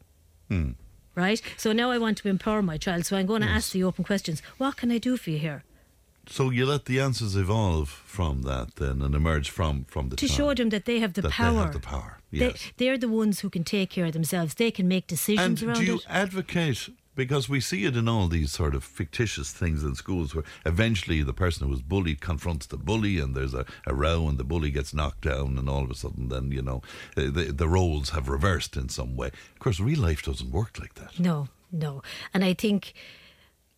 Mm. 0.49 0.75
Right? 1.17 1.41
So 1.57 1.73
now 1.73 1.89
I 1.89 1.97
want 1.97 2.17
to 2.19 2.27
empower 2.29 2.61
my 2.61 2.77
child. 2.77 3.05
So 3.07 3.17
I'm 3.17 3.25
going 3.25 3.41
to 3.41 3.47
ask 3.47 3.71
the 3.71 3.83
open 3.83 4.03
questions. 4.03 4.41
What 4.59 4.77
can 4.77 4.91
I 4.91 4.99
do 4.99 5.17
for 5.17 5.31
you 5.31 5.39
here? 5.39 5.63
So 6.29 6.51
you 6.51 6.65
let 6.65 6.85
the 6.85 6.99
answers 6.99 7.35
evolve 7.35 7.89
from 7.89 8.43
that 8.43 8.75
then 8.75 9.01
and 9.01 9.15
emerge 9.15 9.49
from, 9.49 9.85
from 9.85 10.09
the 10.09 10.15
To 10.17 10.27
show 10.27 10.53
them 10.53 10.69
that 10.69 10.85
they 10.85 10.99
have 10.99 11.13
the 11.13 11.23
power. 11.23 11.53
They 11.53 11.59
have 11.63 11.73
the 11.73 11.79
power. 11.79 12.19
Yes. 12.31 12.69
They, 12.77 12.85
they're 12.85 12.97
the 12.97 13.07
ones 13.07 13.39
who 13.39 13.49
can 13.49 13.63
take 13.63 13.89
care 13.89 14.05
of 14.05 14.11
themselves. 14.11 14.53
They 14.55 14.69
can 14.71 14.87
make 14.87 15.07
decisions 15.07 15.61
And 15.63 15.69
around 15.69 15.79
do 15.79 15.85
you 15.85 15.95
it. 15.95 16.05
advocate 16.09 16.89
because 17.17 17.49
we 17.49 17.59
see 17.59 17.83
it 17.83 17.97
in 17.97 18.07
all 18.07 18.27
these 18.27 18.51
sort 18.53 18.73
of 18.73 18.83
fictitious 18.83 19.51
things 19.51 19.83
in 19.83 19.95
schools 19.95 20.33
where 20.33 20.45
eventually 20.65 21.21
the 21.21 21.33
person 21.33 21.65
who 21.65 21.71
was 21.71 21.81
bullied 21.81 22.21
confronts 22.21 22.67
the 22.67 22.77
bully 22.77 23.19
and 23.19 23.35
there's 23.35 23.53
a, 23.53 23.65
a 23.85 23.93
row 23.93 24.29
and 24.29 24.37
the 24.37 24.45
bully 24.45 24.71
gets 24.71 24.93
knocked 24.93 25.21
down 25.21 25.57
and 25.57 25.67
all 25.67 25.83
of 25.83 25.91
a 25.91 25.95
sudden 25.95 26.29
then 26.29 26.51
you 26.51 26.61
know 26.61 26.81
the, 27.15 27.51
the, 27.51 27.67
roles 27.67 28.11
have 28.11 28.29
reversed 28.29 28.77
in 28.77 28.87
some 28.87 29.17
way 29.17 29.27
of 29.27 29.59
course 29.59 29.81
real 29.81 29.99
life 29.99 30.23
doesn't 30.23 30.51
work 30.51 30.79
like 30.79 30.93
that 30.93 31.19
No, 31.19 31.49
no. 31.71 32.01
And 32.33 32.43
I 32.43 32.53
think, 32.53 32.93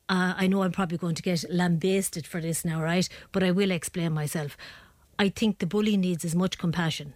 uh, 0.08 0.34
I 0.38 0.48
know 0.48 0.64
I'm 0.64 0.72
probably 0.72 0.98
going 0.98 1.16
to 1.16 1.22
get 1.22 1.44
lambasted 1.50 2.28
for 2.28 2.42
this 2.42 2.66
now, 2.66 2.82
right? 2.82 3.08
But 3.32 3.44
I 3.44 3.52
will 3.52 3.72
explain 3.72 4.14
myself. 4.14 4.58
I 5.18 5.30
think 5.30 5.60
the 5.60 5.66
bully 5.66 5.98
needs 5.98 6.24
as 6.24 6.36
much 6.36 6.58
compassion 6.58 7.14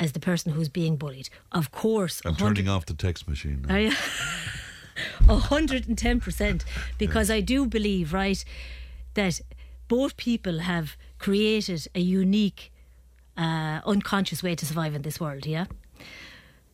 as 0.00 0.12
the 0.12 0.20
person 0.20 0.52
who's 0.52 0.68
being 0.68 0.96
bullied. 0.96 1.28
Of 1.52 1.72
course, 1.72 2.22
I'm 2.24 2.36
turning 2.36 2.68
off 2.68 2.86
the 2.86 2.94
text 2.94 3.28
machine 3.28 3.66
now. 4.98 5.34
Are 5.34 5.36
you? 5.36 5.36
A 5.36 5.38
hundred 5.38 5.88
and 5.88 5.98
ten 5.98 6.20
percent, 6.20 6.64
because 6.98 7.30
I 7.30 7.40
do 7.40 7.66
believe, 7.66 8.12
right, 8.12 8.44
that 9.14 9.40
both 9.88 10.16
people 10.16 10.58
have 10.60 10.96
created 11.18 11.88
a 11.94 12.00
unique, 12.00 12.72
uh, 13.36 13.80
unconscious 13.84 14.42
way 14.42 14.54
to 14.54 14.66
survive 14.66 14.94
in 14.94 15.02
this 15.02 15.18
world. 15.18 15.46
Yeah. 15.46 15.66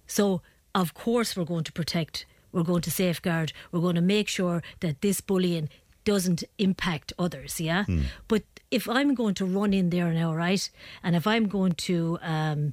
So 0.06 0.42
of 0.74 0.92
course 0.92 1.36
we're 1.36 1.44
going 1.44 1.64
to 1.64 1.72
protect, 1.72 2.26
we're 2.52 2.64
going 2.64 2.82
to 2.82 2.90
safeguard, 2.90 3.52
we're 3.70 3.80
going 3.80 3.94
to 3.94 4.02
make 4.02 4.28
sure 4.28 4.62
that 4.80 5.00
this 5.00 5.20
bullying 5.20 5.68
doesn't 6.04 6.44
impact 6.58 7.12
others. 7.18 7.60
Yeah. 7.60 7.84
But 8.28 8.42
if 8.70 8.88
I'm 8.88 9.14
going 9.14 9.34
to 9.34 9.46
run 9.46 9.72
in 9.72 9.90
there 9.90 10.12
now, 10.12 10.34
right, 10.34 10.68
and 11.02 11.16
if 11.16 11.26
I'm 11.26 11.48
going 11.48 11.72
to, 11.72 12.18
um, 12.20 12.72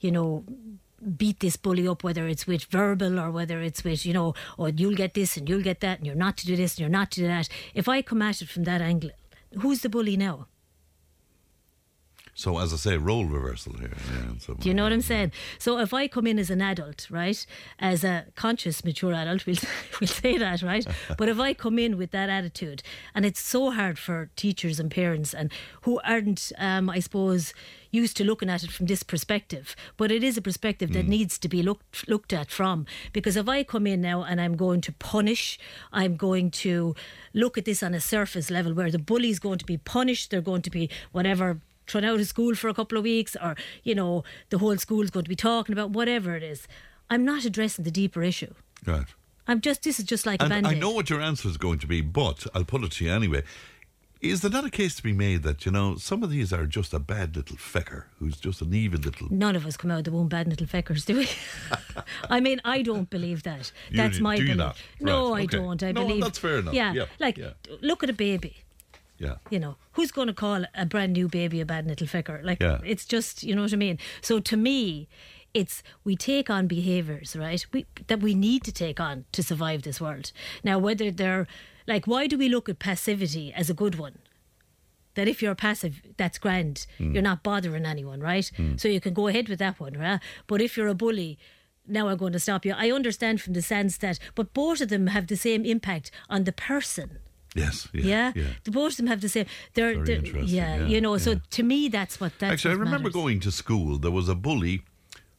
you 0.00 0.10
know, 0.10 0.44
beat 1.16 1.40
this 1.40 1.56
bully 1.56 1.86
up, 1.86 2.04
whether 2.04 2.28
it's 2.28 2.46
with 2.46 2.64
verbal 2.64 3.18
or 3.18 3.30
whether 3.30 3.60
it's 3.60 3.84
with, 3.84 4.06
you 4.06 4.12
know, 4.12 4.34
or 4.56 4.68
you'll 4.70 4.94
get 4.94 5.14
this 5.14 5.36
and 5.36 5.48
you'll 5.48 5.62
get 5.62 5.80
that 5.80 5.98
and 5.98 6.06
you're 6.06 6.16
not 6.16 6.36
to 6.38 6.46
do 6.46 6.56
this 6.56 6.74
and 6.74 6.80
you're 6.80 6.88
not 6.88 7.10
to 7.12 7.20
do 7.20 7.26
that. 7.26 7.48
If 7.74 7.88
I 7.88 8.02
come 8.02 8.22
at 8.22 8.42
it 8.42 8.48
from 8.48 8.64
that 8.64 8.80
angle, 8.80 9.10
who's 9.60 9.80
the 9.80 9.88
bully 9.88 10.16
now? 10.16 10.46
So 12.34 12.58
as 12.58 12.72
I 12.72 12.76
say, 12.76 12.96
role 12.96 13.26
reversal 13.26 13.74
here. 13.74 13.92
Yeah, 14.10 14.38
so- 14.38 14.54
Do 14.54 14.68
you 14.68 14.74
know 14.74 14.84
what 14.84 14.92
I'm 14.92 15.02
saying? 15.02 15.32
So 15.58 15.78
if 15.78 15.92
I 15.92 16.08
come 16.08 16.26
in 16.26 16.38
as 16.38 16.48
an 16.48 16.62
adult, 16.62 17.08
right, 17.10 17.44
as 17.78 18.04
a 18.04 18.26
conscious, 18.36 18.84
mature 18.84 19.12
adult, 19.12 19.44
we'll, 19.46 19.56
we'll 20.00 20.08
say 20.08 20.38
that, 20.38 20.62
right? 20.62 20.86
but 21.18 21.28
if 21.28 21.38
I 21.38 21.52
come 21.52 21.78
in 21.78 21.98
with 21.98 22.10
that 22.12 22.30
attitude, 22.30 22.82
and 23.14 23.26
it's 23.26 23.40
so 23.40 23.70
hard 23.70 23.98
for 23.98 24.30
teachers 24.34 24.80
and 24.80 24.90
parents 24.90 25.34
and 25.34 25.52
who 25.82 26.00
aren't, 26.04 26.52
um, 26.58 26.88
I 26.88 27.00
suppose, 27.00 27.52
used 27.90 28.16
to 28.16 28.24
looking 28.24 28.48
at 28.48 28.64
it 28.64 28.70
from 28.70 28.86
this 28.86 29.02
perspective, 29.02 29.76
but 29.98 30.10
it 30.10 30.24
is 30.24 30.38
a 30.38 30.42
perspective 30.42 30.94
that 30.94 31.06
needs 31.06 31.36
to 31.38 31.46
be 31.46 31.62
looked 31.62 32.08
looked 32.08 32.32
at 32.32 32.50
from. 32.50 32.86
Because 33.12 33.36
if 33.36 33.46
I 33.50 33.62
come 33.64 33.86
in 33.86 34.00
now 34.00 34.22
and 34.22 34.40
I'm 34.40 34.56
going 34.56 34.80
to 34.82 34.92
punish, 34.92 35.58
I'm 35.92 36.16
going 36.16 36.50
to 36.52 36.94
look 37.34 37.58
at 37.58 37.66
this 37.66 37.82
on 37.82 37.92
a 37.92 38.00
surface 38.00 38.50
level 38.50 38.72
where 38.72 38.90
the 38.90 38.98
bully's 38.98 39.38
going 39.38 39.58
to 39.58 39.66
be 39.66 39.76
punished, 39.76 40.30
they're 40.30 40.40
going 40.40 40.62
to 40.62 40.70
be 40.70 40.88
whatever 41.12 41.60
thrown 41.92 42.04
out 42.04 42.18
of 42.20 42.26
school 42.26 42.54
for 42.54 42.68
a 42.68 42.74
couple 42.74 42.96
of 42.98 43.04
weeks 43.04 43.36
or 43.42 43.54
you 43.84 43.94
know 43.94 44.24
the 44.50 44.58
whole 44.58 44.76
school's 44.78 45.10
going 45.10 45.24
to 45.24 45.28
be 45.28 45.36
talking 45.36 45.72
about 45.72 45.90
whatever 45.90 46.34
it 46.34 46.42
is 46.42 46.66
i'm 47.10 47.24
not 47.24 47.44
addressing 47.44 47.84
the 47.84 47.90
deeper 47.90 48.22
issue 48.22 48.52
Right. 48.86 49.06
i'm 49.46 49.60
just 49.60 49.82
this 49.84 49.98
is 50.00 50.04
just 50.06 50.24
like 50.26 50.40
And 50.42 50.52
I 50.52 50.60
band-aid 50.60 50.80
know 50.80 50.90
what 50.98 51.10
your 51.10 51.20
answer 51.20 51.48
is 51.48 51.56
going 51.56 51.78
to 51.80 51.86
be, 51.86 52.00
but 52.00 52.38
I'll 52.54 52.64
put 52.64 52.82
it 52.82 52.92
to 52.92 53.04
you 53.04 53.12
anyway. 53.12 53.42
Is 54.32 54.40
there 54.42 54.52
not 54.58 54.64
a 54.64 54.70
case 54.70 54.94
to 54.98 55.02
be 55.02 55.12
made 55.12 55.42
that, 55.42 55.66
you 55.66 55.72
know, 55.72 55.96
some 55.96 56.22
of 56.22 56.30
these 56.30 56.52
are 56.52 56.64
just 56.78 56.94
a 56.94 57.00
bad 57.00 57.34
little 57.34 57.56
fecker 57.56 58.04
who's 58.18 58.36
just 58.46 58.62
an 58.62 58.72
evil 58.72 59.00
little. 59.00 59.26
None 59.32 59.56
of 59.56 59.66
us 59.66 59.76
come 59.76 59.90
out 59.90 59.98
of 59.98 60.04
the 60.04 60.12
womb 60.12 60.28
bad 60.28 60.46
little 60.46 60.68
feckers, 60.68 61.04
do 61.04 61.14
we? 61.20 61.28
I 62.30 62.38
mean, 62.38 62.60
I 62.64 62.82
don't 62.82 63.10
believe 63.10 63.42
that. 63.42 63.72
You 63.90 63.96
That's 63.96 64.20
my 64.20 64.36
do 64.36 64.42
you 64.42 64.54
belief. 64.54 64.58
not? 64.58 64.76
No, 65.00 65.34
I 65.34 65.46
don't. 65.46 65.82
I 65.82 65.90
No, 65.90 66.06
believe 66.06 66.22
that's 66.22 66.38
fair 66.38 66.58
enough. 66.58 66.72
Yeah, 66.74 66.92
Yeah, 66.92 67.06
like 67.18 67.36
yeah. 67.36 67.54
look 67.80 68.04
at 68.04 68.10
a 68.10 68.12
baby. 68.28 68.52
Yeah. 69.22 69.36
You 69.50 69.60
know, 69.60 69.76
who's 69.92 70.10
going 70.10 70.26
to 70.26 70.34
call 70.34 70.64
a 70.74 70.84
brand 70.84 71.12
new 71.12 71.28
baby 71.28 71.60
a 71.60 71.64
bad 71.66 71.86
little 71.86 72.06
fecker? 72.08 72.42
Like, 72.42 72.60
Yeah. 72.60 72.78
it's 72.84 73.04
just, 73.04 73.42
you 73.42 73.54
know 73.54 73.62
what 73.62 73.72
I 73.72 73.76
mean? 73.76 73.98
So 74.20 74.40
to 74.40 74.56
me, 74.56 75.08
it's 75.54 75.82
we 76.04 76.16
take 76.16 76.48
on 76.50 76.66
behaviours, 76.66 77.36
right? 77.36 77.64
We, 77.72 77.86
that 78.08 78.20
we 78.20 78.34
need 78.34 78.64
to 78.64 78.72
take 78.72 78.98
on 78.98 79.24
to 79.32 79.42
survive 79.42 79.82
this 79.82 80.00
world. 80.00 80.32
Now, 80.64 80.78
whether 80.78 81.10
they're 81.10 81.46
like, 81.86 82.06
why 82.06 82.26
do 82.26 82.36
we 82.36 82.48
look 82.48 82.68
at 82.68 82.78
passivity 82.78 83.52
as 83.52 83.70
a 83.70 83.74
good 83.74 83.96
one? 83.96 84.18
that 85.14 85.28
if 85.28 85.42
you're 85.42 85.54
passive, 85.54 86.00
that's 86.16 86.38
grand. 86.38 86.86
Hmm. 86.96 87.12
You're 87.12 87.22
not 87.22 87.42
bothering 87.42 87.84
anyone, 87.84 88.20
right? 88.20 88.50
So 88.76 88.88
you 88.88 88.98
can 88.98 89.12
go 89.12 89.26
ahead 89.28 89.46
with 89.46 89.58
that 89.58 89.78
one, 89.78 89.92
right? 89.92 90.18
But 90.46 90.62
if 90.62 90.74
you're 90.74 90.88
a 90.88 90.94
bully, 90.94 91.38
now 91.86 92.08
I'm 92.08 92.16
going 92.16 92.32
to 92.32 92.38
stop 92.40 92.64
you. 92.64 92.72
I 92.74 92.90
understand 92.90 93.42
from 93.42 93.52
the 93.52 93.60
sense 93.60 93.98
that, 93.98 94.18
but 94.34 94.54
both 94.54 94.80
of 94.80 94.88
them 94.88 95.08
have 95.08 95.26
the 95.26 95.36
same 95.36 95.66
impact 95.66 96.10
on 96.30 96.44
the 96.44 96.52
person. 96.52 97.18
Yes. 97.54 97.88
Yeah. 97.92 98.02
Yeah, 98.04 98.32
yeah. 98.34 98.44
the 98.64 98.70
both 98.70 98.92
of 98.92 98.96
them 98.98 99.06
have 99.08 99.20
the 99.20 99.28
same. 99.28 99.46
They're, 99.74 99.94
Very 99.94 100.04
they're 100.06 100.16
interesting, 100.16 100.48
yeah, 100.56 100.76
yeah, 100.76 100.86
you 100.86 101.00
know. 101.00 101.18
So 101.18 101.40
to 101.50 101.62
me, 101.62 101.88
that's 101.88 102.18
what 102.20 102.32
that's. 102.38 102.52
Actually, 102.52 102.72
I 102.72 102.78
remember 102.78 103.08
matters. 103.08 103.12
going 103.22 103.40
to 103.40 103.50
school. 103.52 103.98
There 103.98 104.10
was 104.10 104.28
a 104.28 104.34
bully 104.34 104.82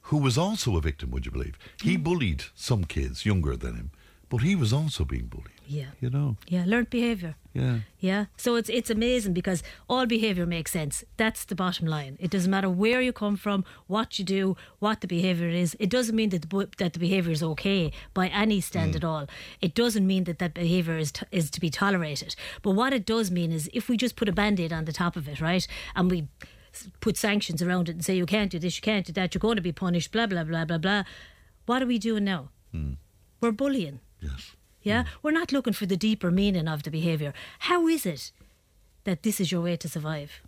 who 0.08 0.18
was 0.18 0.38
also 0.38 0.78
a 0.78 0.82
victim. 0.82 1.10
Would 1.12 1.26
you 1.26 1.32
believe? 1.32 1.58
He 1.82 1.98
Mm. 1.98 2.04
bullied 2.04 2.44
some 2.56 2.84
kids 2.86 3.26
younger 3.26 3.56
than 3.58 3.76
him, 3.76 3.92
but 4.30 4.42
he 4.42 4.56
was 4.56 4.72
also 4.74 5.06
being 5.06 5.26
bullied. 5.26 5.53
Yeah, 5.68 5.92
You 6.02 6.10
know. 6.10 6.36
yeah, 6.48 6.64
learned 6.66 6.90
behaviour. 6.90 7.36
Yeah. 7.54 7.80
Yeah, 8.00 8.26
so 8.36 8.56
it's 8.56 8.70
it's 8.70 8.90
amazing 8.90 9.34
because 9.34 9.64
all 9.88 10.06
behaviour 10.06 10.46
makes 10.46 10.72
sense. 10.72 11.04
That's 11.18 11.46
the 11.46 11.56
bottom 11.56 11.88
line. 11.88 12.18
It 12.20 12.32
doesn't 12.32 12.50
matter 12.50 12.70
where 12.70 13.00
you 13.02 13.14
come 13.14 13.38
from, 13.38 13.64
what 13.88 14.18
you 14.18 14.26
do, 14.26 14.58
what 14.80 15.02
the 15.02 15.08
behaviour 15.08 15.50
is. 15.50 15.78
It 15.80 15.90
doesn't 15.90 16.16
mean 16.16 16.30
that 16.30 16.50
the, 16.50 16.70
that 16.78 16.94
the 16.94 17.00
behaviour 17.00 17.32
is 17.32 17.44
okay 17.44 17.92
by 18.14 18.28
any 18.28 18.60
stand 18.60 18.94
mm. 18.94 18.98
at 18.98 19.04
all. 19.04 19.28
It 19.62 19.76
doesn't 19.76 20.06
mean 20.06 20.24
that 20.26 20.40
that 20.40 20.54
behaviour 20.54 20.98
is 20.98 21.12
t- 21.12 21.26
is 21.32 21.50
to 21.52 21.60
be 21.60 21.70
tolerated. 21.70 22.36
But 22.62 22.72
what 22.72 22.92
it 22.92 23.06
does 23.06 23.30
mean 23.32 23.52
is 23.52 23.70
if 23.74 23.88
we 23.88 23.98
just 23.98 24.16
put 24.16 24.28
a 24.30 24.34
band-aid 24.34 24.74
on 24.74 24.86
the 24.86 24.94
top 24.94 25.16
of 25.16 25.28
it, 25.28 25.40
right, 25.40 25.66
and 25.96 26.10
we 26.10 26.28
put 27.02 27.18
sanctions 27.18 27.62
around 27.62 27.88
it 27.88 27.94
and 27.94 28.04
say 28.04 28.16
you 28.16 28.26
can't 28.26 28.52
do 28.52 28.60
this, 28.60 28.78
you 28.78 28.82
can't 28.82 29.06
do 29.06 29.14
that, 29.14 29.34
you're 29.34 29.40
going 29.40 29.58
to 29.58 29.62
be 29.62 29.72
punished, 29.72 30.12
blah 30.12 30.26
blah 30.28 30.44
blah 30.44 30.66
blah 30.66 30.80
blah. 30.80 31.04
What 31.68 31.82
are 31.82 31.88
we 31.88 32.00
doing 32.00 32.26
now? 32.26 32.50
Mm. 32.74 32.98
We're 33.40 33.52
bullying. 33.52 34.00
Yes. 34.20 34.56
Yeah, 34.84 35.04
hmm. 35.04 35.10
we're 35.24 35.32
not 35.32 35.52
looking 35.52 35.74
for 35.74 35.86
the 35.86 35.98
deeper 35.98 36.30
meaning 36.30 36.68
of 36.68 36.84
the 36.84 36.92
behaviour. 36.92 37.34
How 37.60 37.88
is 37.88 38.06
it 38.06 38.32
that 39.06 39.24
this 39.24 39.40
is 39.40 39.52
your 39.52 39.62
way 39.62 39.76
to 39.78 39.90
survive? 39.90 40.42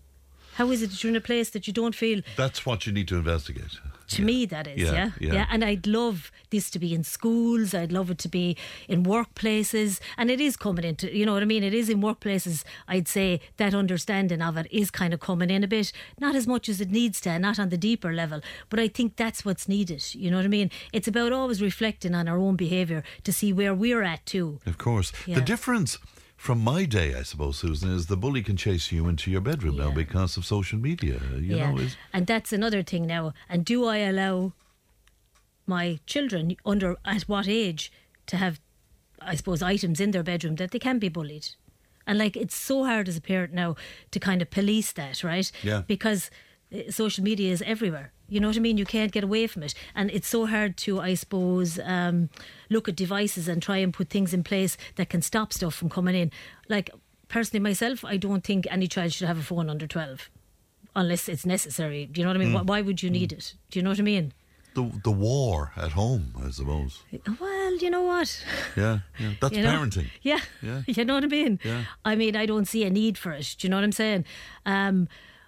How 0.56 0.72
is 0.72 0.82
it 0.82 0.92
that 0.92 1.04
you're 1.04 1.12
in 1.12 1.16
a 1.18 1.22
place 1.22 1.50
that 1.52 1.68
you 1.68 1.74
don't 1.74 1.96
feel? 1.96 2.22
That's 2.38 2.66
what 2.66 2.88
you 2.88 2.94
need 2.94 3.08
to 3.10 3.16
investigate. 3.18 3.80
To 4.10 4.22
me, 4.22 4.46
that 4.46 4.68
is, 4.68 4.84
Yeah, 4.84 5.12
yeah, 5.20 5.34
yeah. 5.34 5.48
And 5.50 5.64
I'd 5.64 5.88
love 5.88 6.32
this 6.52 6.70
to 6.72 6.80
be 6.80 6.94
in 6.94 7.04
schools. 7.04 7.74
I'd 7.74 7.92
love 7.92 8.12
it 8.12 8.20
to 8.20 8.30
be 8.30 8.56
in 8.88 9.04
workplaces, 9.04 10.00
and 10.16 10.30
it 10.30 10.40
is 10.40 10.56
coming 10.56 10.86
into. 10.86 11.14
You 11.14 11.26
know 11.26 11.34
what 11.34 11.42
I 11.42 11.46
mean? 11.46 11.64
It 11.64 11.74
is 11.74 11.90
in 11.90 12.02
workplaces. 12.02 12.64
I'd 12.88 13.08
say 13.08 13.42
that 13.58 13.74
understanding 13.74 14.42
of 14.42 14.58
it 14.58 14.68
is 14.72 14.92
kind 14.92 15.14
of 15.14 15.20
coming 15.20 15.50
in 15.50 15.64
a 15.64 15.68
bit, 15.68 15.92
not 16.20 16.36
as 16.36 16.46
much 16.46 16.70
as 16.70 16.80
it 16.80 16.92
needs 16.92 17.20
to, 17.22 17.40
not 17.40 17.58
on 17.60 17.70
the 17.70 17.78
deeper 17.78 18.14
level. 18.14 18.42
But 18.70 18.80
I 18.80 18.88
think 18.88 19.16
that's 19.16 19.44
what's 19.44 19.68
needed. 19.68 20.14
You 20.14 20.30
know 20.30 20.38
what 20.38 20.46
I 20.46 20.50
mean? 20.50 20.70
It's 20.94 21.08
about 21.08 21.34
always 21.34 21.62
reflecting 21.62 22.14
on 22.14 22.28
our 22.28 22.38
own 22.38 22.56
behaviour 22.56 23.04
to 23.24 23.34
see 23.34 23.52
where 23.52 23.74
we're 23.74 24.04
at 24.04 24.26
too. 24.26 24.60
Of 24.66 24.78
course. 24.78 25.12
Yeah. 25.26 25.36
The 25.36 25.42
difference 25.42 25.98
from 26.36 26.60
my 26.60 26.86
day, 26.86 27.16
I 27.16 27.24
suppose, 27.24 27.58
Susan, 27.58 27.92
is 27.92 28.08
the 28.08 28.18
bully 28.18 28.44
can 28.44 28.58
chase 28.58 28.92
you 28.92 29.08
into 29.08 29.32
your 29.32 29.42
bedroom 29.42 29.78
now 29.78 29.92
because 29.92 30.38
of 30.38 30.46
social 30.46 30.78
media. 30.78 31.20
You 31.38 31.58
know, 31.58 31.78
is 31.78 31.96
and 32.14 32.28
that's 32.28 32.54
another 32.54 32.84
thing 32.84 33.08
now. 33.08 33.34
And 33.50 33.66
do 33.66 33.86
I 33.86 33.98
allow 33.98 34.54
my 35.66 36.00
children 36.06 36.56
under 36.66 36.98
at 37.06 37.24
what 37.24 37.48
age 37.48 37.92
to 38.28 38.38
have, 38.38 38.60
I 39.20 39.36
suppose, 39.36 39.64
items 39.64 40.00
in 40.00 40.12
their 40.12 40.24
bedroom 40.24 40.56
that 40.58 40.72
they 40.72 40.80
can 40.80 41.00
be 41.00 41.10
bullied? 41.10 41.50
And 42.08 42.20
like, 42.20 42.38
it's 42.38 42.56
so 42.56 42.84
hard 42.84 43.08
as 43.08 43.18
a 43.18 43.22
parent 43.22 43.54
now 43.54 43.76
to 44.12 44.20
kind 44.20 44.42
of 44.42 44.52
police 44.52 44.92
that, 44.92 45.24
right? 45.24 45.52
Yeah. 45.64 45.82
Because 45.88 46.30
social 46.90 47.24
media 47.24 47.52
is 47.52 47.62
everywhere. 47.64 48.12
You 48.28 48.40
know 48.40 48.48
what 48.48 48.58
I 48.58 48.60
mean? 48.60 48.78
You 48.78 48.86
can't 48.86 49.12
get 49.12 49.24
away 49.24 49.48
from 49.48 49.64
it. 49.64 49.74
And 49.94 50.10
it's 50.12 50.28
so 50.28 50.46
hard 50.48 50.78
to, 50.78 51.00
I 51.00 51.14
suppose, 51.14 51.80
um, 51.84 52.30
look 52.70 52.90
at 52.90 52.96
devices 52.96 53.48
and 53.48 53.62
try 53.62 53.78
and 53.78 53.94
put 53.94 54.10
things 54.10 54.34
in 54.34 54.44
place 54.44 54.78
that 54.96 55.10
can 55.10 55.22
stop 55.22 55.54
stuff 55.54 55.76
from 55.76 55.90
coming 55.90 56.16
in. 56.16 56.32
Like, 56.68 56.90
personally, 57.28 57.62
myself, 57.62 58.04
I 58.04 58.18
don't 58.18 58.44
think 58.44 58.66
any 58.72 58.88
child 58.88 59.14
should 59.14 59.28
have 59.28 59.38
a 59.38 59.44
phone 59.44 59.70
under 59.70 59.86
12 59.86 60.30
unless 60.96 61.30
it's 61.30 61.46
necessary. 61.46 62.08
Do 62.08 62.20
you 62.20 62.26
know 62.26 62.30
what 62.32 62.38
I 62.42 62.46
mean? 62.46 62.54
Mm. 62.54 62.66
Why, 62.66 62.82
would 62.82 63.04
you 63.04 63.10
need 63.10 63.32
it? 63.32 63.54
Do 63.70 63.78
you 63.80 63.84
know 63.84 63.90
what 63.92 64.00
I 64.00 64.04
mean? 64.04 64.34
the 64.76 64.92
the 65.04 65.12
war 65.12 65.72
at 65.78 65.94
home, 65.94 66.34
I 66.46 66.50
suppose. 66.52 67.02
Well, 67.40 67.76
you 67.78 67.90
know 67.90 68.02
what? 68.04 68.44
Yeah, 68.76 69.00
yeah. 69.18 69.32
That's 69.42 69.56
You 69.56 69.64
know? 69.64 69.72
parenting. 69.72 70.10
Yeah. 70.22 70.40
Yeah. 70.62 70.82
You 70.88 71.06
know 71.06 71.16
what 71.16 71.24
I 71.24 71.28
mean? 71.28 71.60
Yeah. 71.64 71.86
I 72.04 72.16
mean, 72.16 72.36
I 72.36 72.46
don't 72.46 72.66
see 72.66 72.84
a 72.84 72.90
need 72.90 73.18
for 73.18 73.32
it. 73.32 73.56
Do 73.58 73.66
you 73.66 73.70
know 73.70 73.78
what 73.78 73.84
I'm 73.86 73.92
saying? 73.94 74.26
Um, 74.66 75.08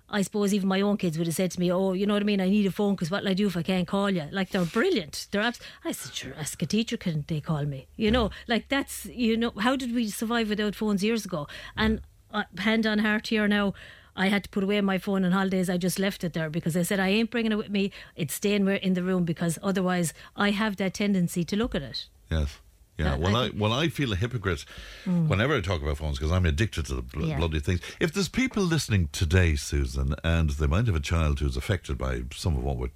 I 0.10 0.22
suppose 0.22 0.54
even 0.54 0.70
my 0.70 0.80
own 0.82 0.98
kids 0.98 1.18
would 1.18 1.28
have 1.28 1.36
said 1.36 1.52
to 1.52 1.60
me, 1.60 1.72
"Oh, 1.72 1.94
you 1.94 2.06
know 2.06 2.14
what 2.14 2.22
I 2.24 2.26
mean? 2.26 2.40
I 2.42 2.50
need 2.50 2.66
a 2.66 2.72
phone 2.72 2.96
because 2.96 3.12
what'll 3.12 3.28
I 3.30 3.34
do 3.34 3.48
if 3.48 3.58
I 3.58 3.64
can't 3.64 3.88
call 3.88 4.10
you?" 4.10 4.24
Like 4.32 4.50
they're 4.52 4.64
brilliant. 4.66 5.28
They're 5.32 5.42
abs- 5.42 5.60
I 5.84 5.92
said, 5.92 6.14
"Sure, 6.14 6.34
ask 6.38 6.62
a 6.62 6.66
teacher, 6.66 6.98
can 6.98 7.26
they 7.28 7.42
call 7.42 7.66
me?" 7.66 7.88
You 7.98 8.12
know, 8.12 8.30
like 8.48 8.70
that's 8.70 9.06
you 9.08 9.36
know, 9.38 9.52
how 9.60 9.76
did 9.76 9.94
we 9.94 10.08
survive 10.10 10.50
without 10.50 10.76
phones 10.76 11.04
years 11.04 11.26
ago? 11.26 11.48
And 11.76 12.02
uh, 12.32 12.44
hand 12.60 12.86
on 12.88 13.00
heart 13.00 13.28
here 13.28 13.48
now. 13.48 13.74
I 14.20 14.30
had 14.30 14.44
to 14.46 14.50
put 14.50 14.64
away 14.64 14.82
my 14.82 14.98
phone 14.98 15.24
on 15.26 15.32
holidays. 15.32 15.70
I 15.70 15.78
just 15.78 16.00
left 16.00 16.24
it 16.24 16.34
there 16.34 16.50
because 16.50 16.76
I 16.76 16.82
said 16.82 17.00
I 17.00 17.10
ain't 17.10 17.30
bringing 17.30 17.52
it 17.52 17.56
with 17.60 17.70
me. 17.70 17.92
It's 18.16 18.34
staying 18.34 18.66
where- 18.66 18.78
in 18.78 18.96
the 18.96 19.04
room 19.04 19.26
because 19.26 19.60
otherwise 19.62 20.12
I 20.36 20.50
have 20.50 20.78
that 20.78 20.96
tendency 20.96 21.44
to 21.44 21.56
look 21.56 21.76
at 21.76 21.84
it. 21.84 22.08
Yes. 22.32 22.58
Yeah. 22.98 23.16
Well, 23.16 23.36
I 23.36 23.46
I, 23.46 23.52
well, 23.56 23.74
I 23.74 23.90
feel 23.90 24.12
a 24.12 24.16
hypocrite 24.16 24.66
mm. 25.06 25.28
whenever 25.28 25.56
I 25.56 25.62
talk 25.62 25.82
about 25.82 25.98
phones 25.98 26.18
because 26.18 26.32
I'm 26.32 26.46
addicted 26.46 26.86
to 26.88 26.96
the 26.96 27.02
bl- 27.04 27.26
Yeah. 27.28 27.38
bloody 27.38 27.60
things. 27.60 27.80
If 28.00 28.12
there's 28.14 28.30
people 28.30 28.64
listening 28.64 29.10
today, 29.12 29.56
Susan, 29.56 30.16
and 30.24 30.50
they 30.52 30.68
might 30.68 30.88
have 30.88 30.96
a 30.96 31.00
child 31.00 31.40
who's 31.40 31.58
affected 31.58 31.98
by 31.98 32.24
some 32.34 32.58
of 32.58 32.64
what 32.64 32.78
we're 32.78 32.90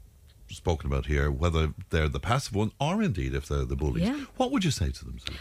spoken 0.50 0.88
about 0.92 1.06
here, 1.06 1.30
whether 1.32 1.74
they're 1.92 2.10
the 2.10 2.20
passive 2.20 2.56
one 2.56 2.72
or 2.80 3.02
indeed 3.04 3.34
if 3.36 3.48
they're 3.48 3.64
the 3.66 3.76
bullies, 3.76 4.04
Yeah. 4.04 4.26
what 4.38 4.52
would 4.52 4.64
you 4.66 4.72
say 4.72 4.90
to 4.92 5.06
them, 5.06 5.20
Susan? 5.20 5.40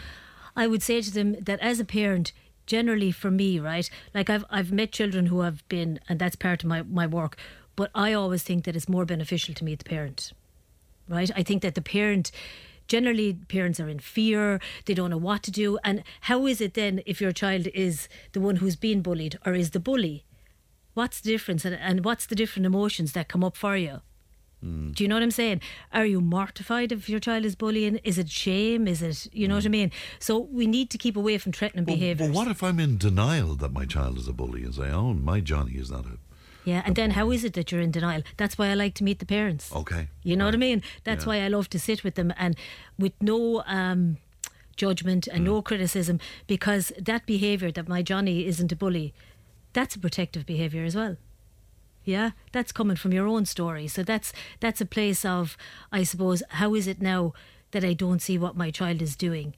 I 0.55 0.67
would 0.67 0.83
say 0.83 1.01
to 1.01 1.11
them 1.11 1.33
that 1.41 1.59
as 1.59 1.79
a 1.79 1.85
parent, 1.85 2.31
generally 2.67 3.11
for 3.11 3.31
me, 3.31 3.59
right, 3.59 3.89
like 4.13 4.29
I've 4.29 4.45
I've 4.49 4.71
met 4.71 4.91
children 4.91 5.25
who 5.27 5.41
have 5.41 5.67
been, 5.69 5.99
and 6.07 6.19
that's 6.19 6.35
part 6.35 6.63
of 6.63 6.69
my 6.69 6.83
my 6.83 7.07
work. 7.07 7.35
But 7.75 7.89
I 7.95 8.13
always 8.13 8.43
think 8.43 8.65
that 8.65 8.75
it's 8.75 8.87
more 8.89 9.05
beneficial 9.05 9.55
to 9.55 9.63
meet 9.63 9.79
the 9.79 9.85
parent, 9.85 10.33
right? 11.09 11.31
I 11.35 11.41
think 11.43 11.61
that 11.63 11.73
the 11.75 11.81
parent. 11.81 12.31
Generally, 12.87 13.39
parents 13.47 13.79
are 13.79 13.89
in 13.89 13.99
fear. 13.99 14.59
They 14.85 14.93
don't 14.93 15.09
know 15.09 15.17
what 15.17 15.43
to 15.43 15.51
do. 15.51 15.77
And 15.83 16.03
how 16.21 16.45
is 16.45 16.61
it 16.61 16.73
then 16.73 17.01
if 17.05 17.21
your 17.21 17.31
child 17.31 17.67
is 17.73 18.07
the 18.33 18.41
one 18.41 18.57
who's 18.57 18.75
being 18.75 19.01
bullied 19.01 19.37
or 19.45 19.53
is 19.53 19.71
the 19.71 19.79
bully? 19.79 20.25
What's 20.93 21.21
the 21.21 21.29
difference? 21.29 21.63
And, 21.63 21.75
and 21.75 22.03
what's 22.03 22.25
the 22.25 22.35
different 22.35 22.65
emotions 22.65 23.13
that 23.13 23.29
come 23.29 23.43
up 23.43 23.55
for 23.55 23.77
you? 23.77 24.01
Hmm. 24.61 24.91
Do 24.91 25.03
you 25.03 25.07
know 25.07 25.15
what 25.15 25.23
I'm 25.23 25.31
saying? 25.31 25.61
Are 25.91 26.05
you 26.05 26.21
mortified 26.21 26.91
if 26.91 27.09
your 27.09 27.19
child 27.19 27.45
is 27.45 27.55
bullying? 27.55 27.97
Is 28.03 28.17
it 28.17 28.29
shame? 28.29 28.87
Is 28.87 29.01
it, 29.01 29.27
you 29.33 29.47
know 29.47 29.55
what 29.55 29.65
I 29.65 29.67
hmm. 29.67 29.71
mean? 29.71 29.91
So 30.19 30.37
we 30.37 30.67
need 30.67 30.89
to 30.91 30.97
keep 30.97 31.15
away 31.17 31.37
from 31.37 31.51
threatening 31.51 31.85
Well, 31.85 31.95
behaviours. 31.95 32.29
well, 32.29 32.45
what 32.45 32.51
if 32.51 32.61
I'm 32.61 32.79
in 32.79 32.97
denial 32.97 33.55
that 33.55 33.71
my 33.71 33.85
child 33.85 34.17
is 34.17 34.27
a 34.27 34.33
bully 34.33 34.63
and 34.63 34.75
say, 34.75 34.89
oh, 34.91 35.13
my 35.13 35.39
Johnny 35.39 35.73
is 35.73 35.89
not 35.89 36.05
a. 36.05 36.17
yeah, 36.65 36.81
and 36.85 36.95
then 36.95 37.11
how 37.11 37.31
is 37.31 37.43
it 37.43 37.53
that 37.53 37.71
you're 37.71 37.81
in 37.81 37.91
denial? 37.91 38.21
That's 38.37 38.57
why 38.57 38.67
I 38.69 38.73
like 38.75 38.93
to 38.95 39.03
meet 39.03 39.19
the 39.19 39.25
parents. 39.25 39.71
Okay. 39.73 40.07
You 40.23 40.35
know 40.35 40.45
what 40.45 40.53
I 40.53 40.57
mean? 40.57 40.81
That's 41.03 41.25
Yeah. 41.25 41.29
why 41.29 41.45
I 41.45 41.47
love 41.47 41.69
to 41.69 41.79
sit 41.79 42.03
with 42.03 42.15
them 42.15 42.33
and 42.37 42.55
with 42.99 43.13
no 43.21 43.63
um, 43.65 44.17
judgment 44.75 45.27
and 45.27 45.41
Mm. 45.41 45.45
no 45.45 45.61
criticism 45.61 46.19
because 46.47 46.91
that 46.99 47.25
behaviour 47.25 47.71
that 47.71 47.87
my 47.87 48.01
Johnny 48.01 48.45
isn't 48.45 48.71
a 48.71 48.75
bully, 48.75 49.13
that's 49.73 49.95
a 49.95 49.99
protective 49.99 50.45
behaviour 50.45 50.83
as 50.85 50.95
well. 50.95 51.17
Yeah, 52.03 52.31
that's 52.51 52.71
coming 52.71 52.97
from 52.97 53.13
your 53.13 53.27
own 53.27 53.45
story. 53.45 53.87
So 53.87 54.01
that's 54.03 54.33
that's 54.59 54.81
a 54.81 54.85
place 54.85 55.23
of, 55.23 55.55
I 55.91 56.03
suppose, 56.03 56.41
how 56.49 56.73
is 56.75 56.87
it 56.87 57.01
now 57.01 57.33
that 57.71 57.83
I 57.83 57.93
don't 57.93 58.21
see 58.21 58.37
what 58.37 58.57
my 58.57 58.71
child 58.71 59.01
is 59.01 59.15
doing 59.15 59.53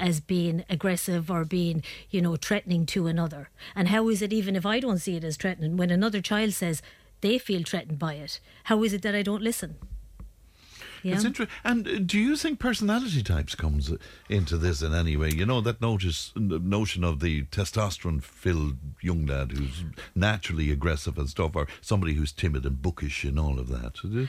as 0.00 0.20
being 0.20 0.64
aggressive 0.68 1.30
or 1.30 1.44
being, 1.44 1.82
you 2.10 2.20
know, 2.20 2.36
threatening 2.36 2.86
to 2.86 3.06
another? 3.06 3.50
And 3.74 3.88
how 3.88 4.08
is 4.08 4.22
it 4.22 4.32
even 4.32 4.56
if 4.56 4.66
I 4.66 4.80
don't 4.80 4.98
see 4.98 5.16
it 5.16 5.24
as 5.24 5.36
threatening 5.36 5.76
when 5.76 5.90
another 5.90 6.20
child 6.20 6.52
says 6.52 6.82
they 7.20 7.38
feel 7.38 7.62
threatened 7.62 7.98
by 7.98 8.14
it? 8.14 8.40
How 8.64 8.82
is 8.84 8.92
it 8.92 9.02
that 9.02 9.14
I 9.14 9.22
don't 9.22 9.42
listen? 9.42 9.76
Yeah. 11.02 11.14
It's 11.14 11.24
interesting. 11.24 11.56
And 11.64 11.86
uh, 11.86 11.98
do 12.04 12.18
you 12.18 12.36
think 12.36 12.58
personality 12.58 13.22
types 13.22 13.54
comes 13.54 13.90
uh, 13.90 13.96
into 14.28 14.56
this 14.56 14.82
in 14.82 14.94
any 14.94 15.16
way? 15.16 15.30
You 15.30 15.46
know 15.46 15.60
that 15.60 15.80
notice 15.80 16.32
notion 16.36 17.04
of 17.04 17.20
the 17.20 17.44
testosterone-filled 17.44 18.76
young 19.00 19.26
lad 19.26 19.52
who's 19.52 19.84
naturally 20.14 20.70
aggressive 20.70 21.18
and 21.18 21.28
stuff, 21.28 21.54
or 21.54 21.68
somebody 21.80 22.14
who's 22.14 22.32
timid 22.32 22.64
and 22.64 22.82
bookish 22.82 23.24
and 23.24 23.38
all 23.38 23.58
of 23.58 23.68
that. 23.68 23.98
It? 24.04 24.28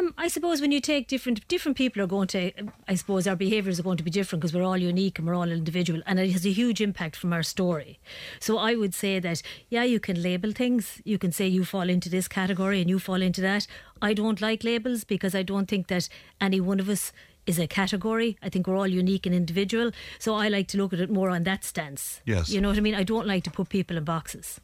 Um, 0.00 0.14
I 0.16 0.28
suppose 0.28 0.62
when 0.62 0.72
you 0.72 0.80
take 0.80 1.08
different 1.08 1.46
different 1.46 1.76
people 1.76 2.02
are 2.02 2.06
going 2.06 2.28
to, 2.28 2.52
I 2.88 2.94
suppose 2.94 3.26
our 3.26 3.36
behaviours 3.36 3.78
are 3.78 3.82
going 3.82 3.98
to 3.98 4.02
be 4.02 4.10
different 4.10 4.40
because 4.40 4.54
we're 4.54 4.64
all 4.64 4.78
unique 4.78 5.18
and 5.18 5.28
we're 5.28 5.34
all 5.34 5.50
individual, 5.50 6.00
and 6.06 6.18
it 6.18 6.30
has 6.30 6.46
a 6.46 6.50
huge 6.50 6.80
impact 6.80 7.16
from 7.16 7.34
our 7.34 7.42
story. 7.42 8.00
So 8.40 8.56
I 8.56 8.76
would 8.76 8.94
say 8.94 9.18
that 9.18 9.42
yeah, 9.68 9.84
you 9.84 10.00
can 10.00 10.22
label 10.22 10.52
things. 10.52 11.02
You 11.04 11.18
can 11.18 11.32
say 11.32 11.46
you 11.46 11.64
fall 11.64 11.90
into 11.90 12.08
this 12.08 12.28
category 12.28 12.80
and 12.80 12.88
you 12.88 12.98
fall 12.98 13.20
into 13.20 13.42
that. 13.42 13.66
I 14.00 14.14
don't 14.14 14.40
like 14.40 14.64
labels 14.64 15.04
because 15.04 15.34
I 15.34 15.42
don't 15.42 15.68
think 15.68 15.88
that 15.88 16.08
any 16.40 16.60
one 16.60 16.80
of 16.80 16.88
us 16.88 17.12
is 17.44 17.58
a 17.58 17.66
category. 17.66 18.38
I 18.42 18.48
think 18.48 18.66
we're 18.66 18.76
all 18.76 18.86
unique 18.86 19.26
and 19.26 19.34
individual. 19.34 19.90
So 20.18 20.34
I 20.34 20.48
like 20.48 20.68
to 20.68 20.78
look 20.78 20.94
at 20.94 21.00
it 21.00 21.10
more 21.10 21.28
on 21.28 21.42
that 21.44 21.64
stance. 21.64 22.22
Yes. 22.24 22.48
You 22.48 22.62
know 22.62 22.68
what 22.68 22.78
I 22.78 22.80
mean? 22.80 22.94
I 22.94 23.02
don't 23.02 23.26
like 23.26 23.44
to 23.44 23.50
put 23.50 23.68
people 23.68 23.98
in 23.98 24.04
boxes. 24.04 24.60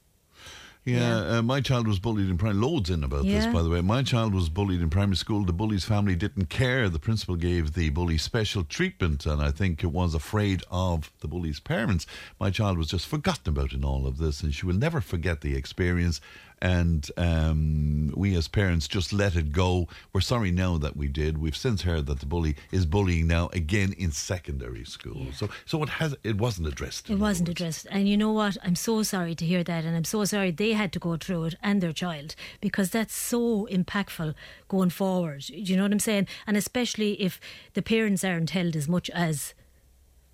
Yeah, 0.87 1.38
Uh, 1.38 1.43
my 1.43 1.61
child 1.61 1.88
was 1.88 1.99
bullied 1.99 2.31
in 2.31 2.38
primary. 2.38 2.61
Loads 2.64 2.90
in 2.90 3.02
about 3.02 3.25
this, 3.25 3.52
by 3.52 3.61
the 3.62 3.69
way. 3.69 3.81
My 3.81 4.02
child 4.05 4.33
was 4.35 4.49
bullied 4.49 4.81
in 4.81 4.88
primary 4.88 5.16
school. 5.16 5.45
The 5.45 5.52
bully's 5.52 5.85
family 5.85 6.14
didn't 6.14 6.49
care. 6.49 6.88
The 6.88 7.00
principal 7.00 7.35
gave 7.37 7.73
the 7.75 7.90
bully 7.90 8.19
special 8.19 8.62
treatment, 8.62 9.26
and 9.26 9.43
I 9.43 9.50
think 9.50 9.83
it 9.83 9.88
was 9.93 10.14
afraid 10.14 10.62
of 10.71 11.11
the 11.21 11.28
bully's 11.28 11.59
parents. 11.61 12.07
My 12.38 12.50
child 12.50 12.78
was 12.78 12.88
just 12.88 13.07
forgotten 13.07 13.49
about 13.50 13.73
in 13.73 13.85
all 13.85 14.07
of 14.07 14.19
this, 14.19 14.43
and 14.43 14.55
she 14.55 14.64
will 14.64 14.76
never 14.76 15.00
forget 15.00 15.40
the 15.40 15.57
experience. 15.57 16.21
And 16.66 17.08
um, 17.16 18.12
we 18.16 18.35
as 18.35 18.49
parents 18.49 18.88
just 18.88 19.12
let 19.12 19.37
it 19.37 19.52
go. 19.52 19.87
We're 20.12 20.20
sorry 20.20 20.50
now 20.50 20.78
that 20.78 20.96
we 20.96 21.06
did. 21.06 21.38
We've 21.38 21.56
since 21.56 21.82
heard 21.82 22.06
that 22.06 22.18
the 22.18 22.26
bully 22.26 22.56
is 22.73 22.87
bullying 22.87 23.28
now 23.28 23.50
again 23.52 23.94
in 23.96 24.11
secondary 24.11 24.85
school. 24.85 25.28
So, 25.32 25.49
so 25.64 25.85
it 25.85 25.88
has 26.00 26.16
it 26.25 26.38
wasn't 26.38 26.66
addressed. 26.66 27.08
It 27.08 27.20
wasn't 27.20 27.50
words. 27.50 27.61
addressed. 27.61 27.87
And 27.88 28.08
you 28.08 28.16
know 28.16 28.32
what? 28.32 28.56
I'm 28.64 28.75
so 28.75 29.04
sorry 29.04 29.37
to 29.37 29.44
hear 29.46 29.62
that. 29.62 29.85
And 29.85 29.96
I'm 29.96 30.11
so 30.16 30.25
sorry 30.25 30.50
they 30.50 30.73
had 30.73 30.92
to 30.94 30.99
go 30.99 31.16
through 31.16 31.44
it 31.44 31.54
and 31.62 31.80
their 31.80 31.92
child 31.92 32.35
because 32.61 32.90
that's 32.90 33.14
so 33.14 33.68
impactful 33.70 34.35
going 34.66 34.90
forward. 34.90 35.42
Do 35.46 35.54
you 35.54 35.76
know 35.76 35.85
what 35.85 35.92
I'm 35.92 36.00
saying? 36.00 36.26
And 36.49 36.56
especially 36.56 37.12
if 37.23 37.38
the 37.75 37.82
parents 37.82 38.25
aren't 38.25 38.50
held 38.50 38.75
as 38.75 38.88
much 38.88 39.08
as 39.11 39.54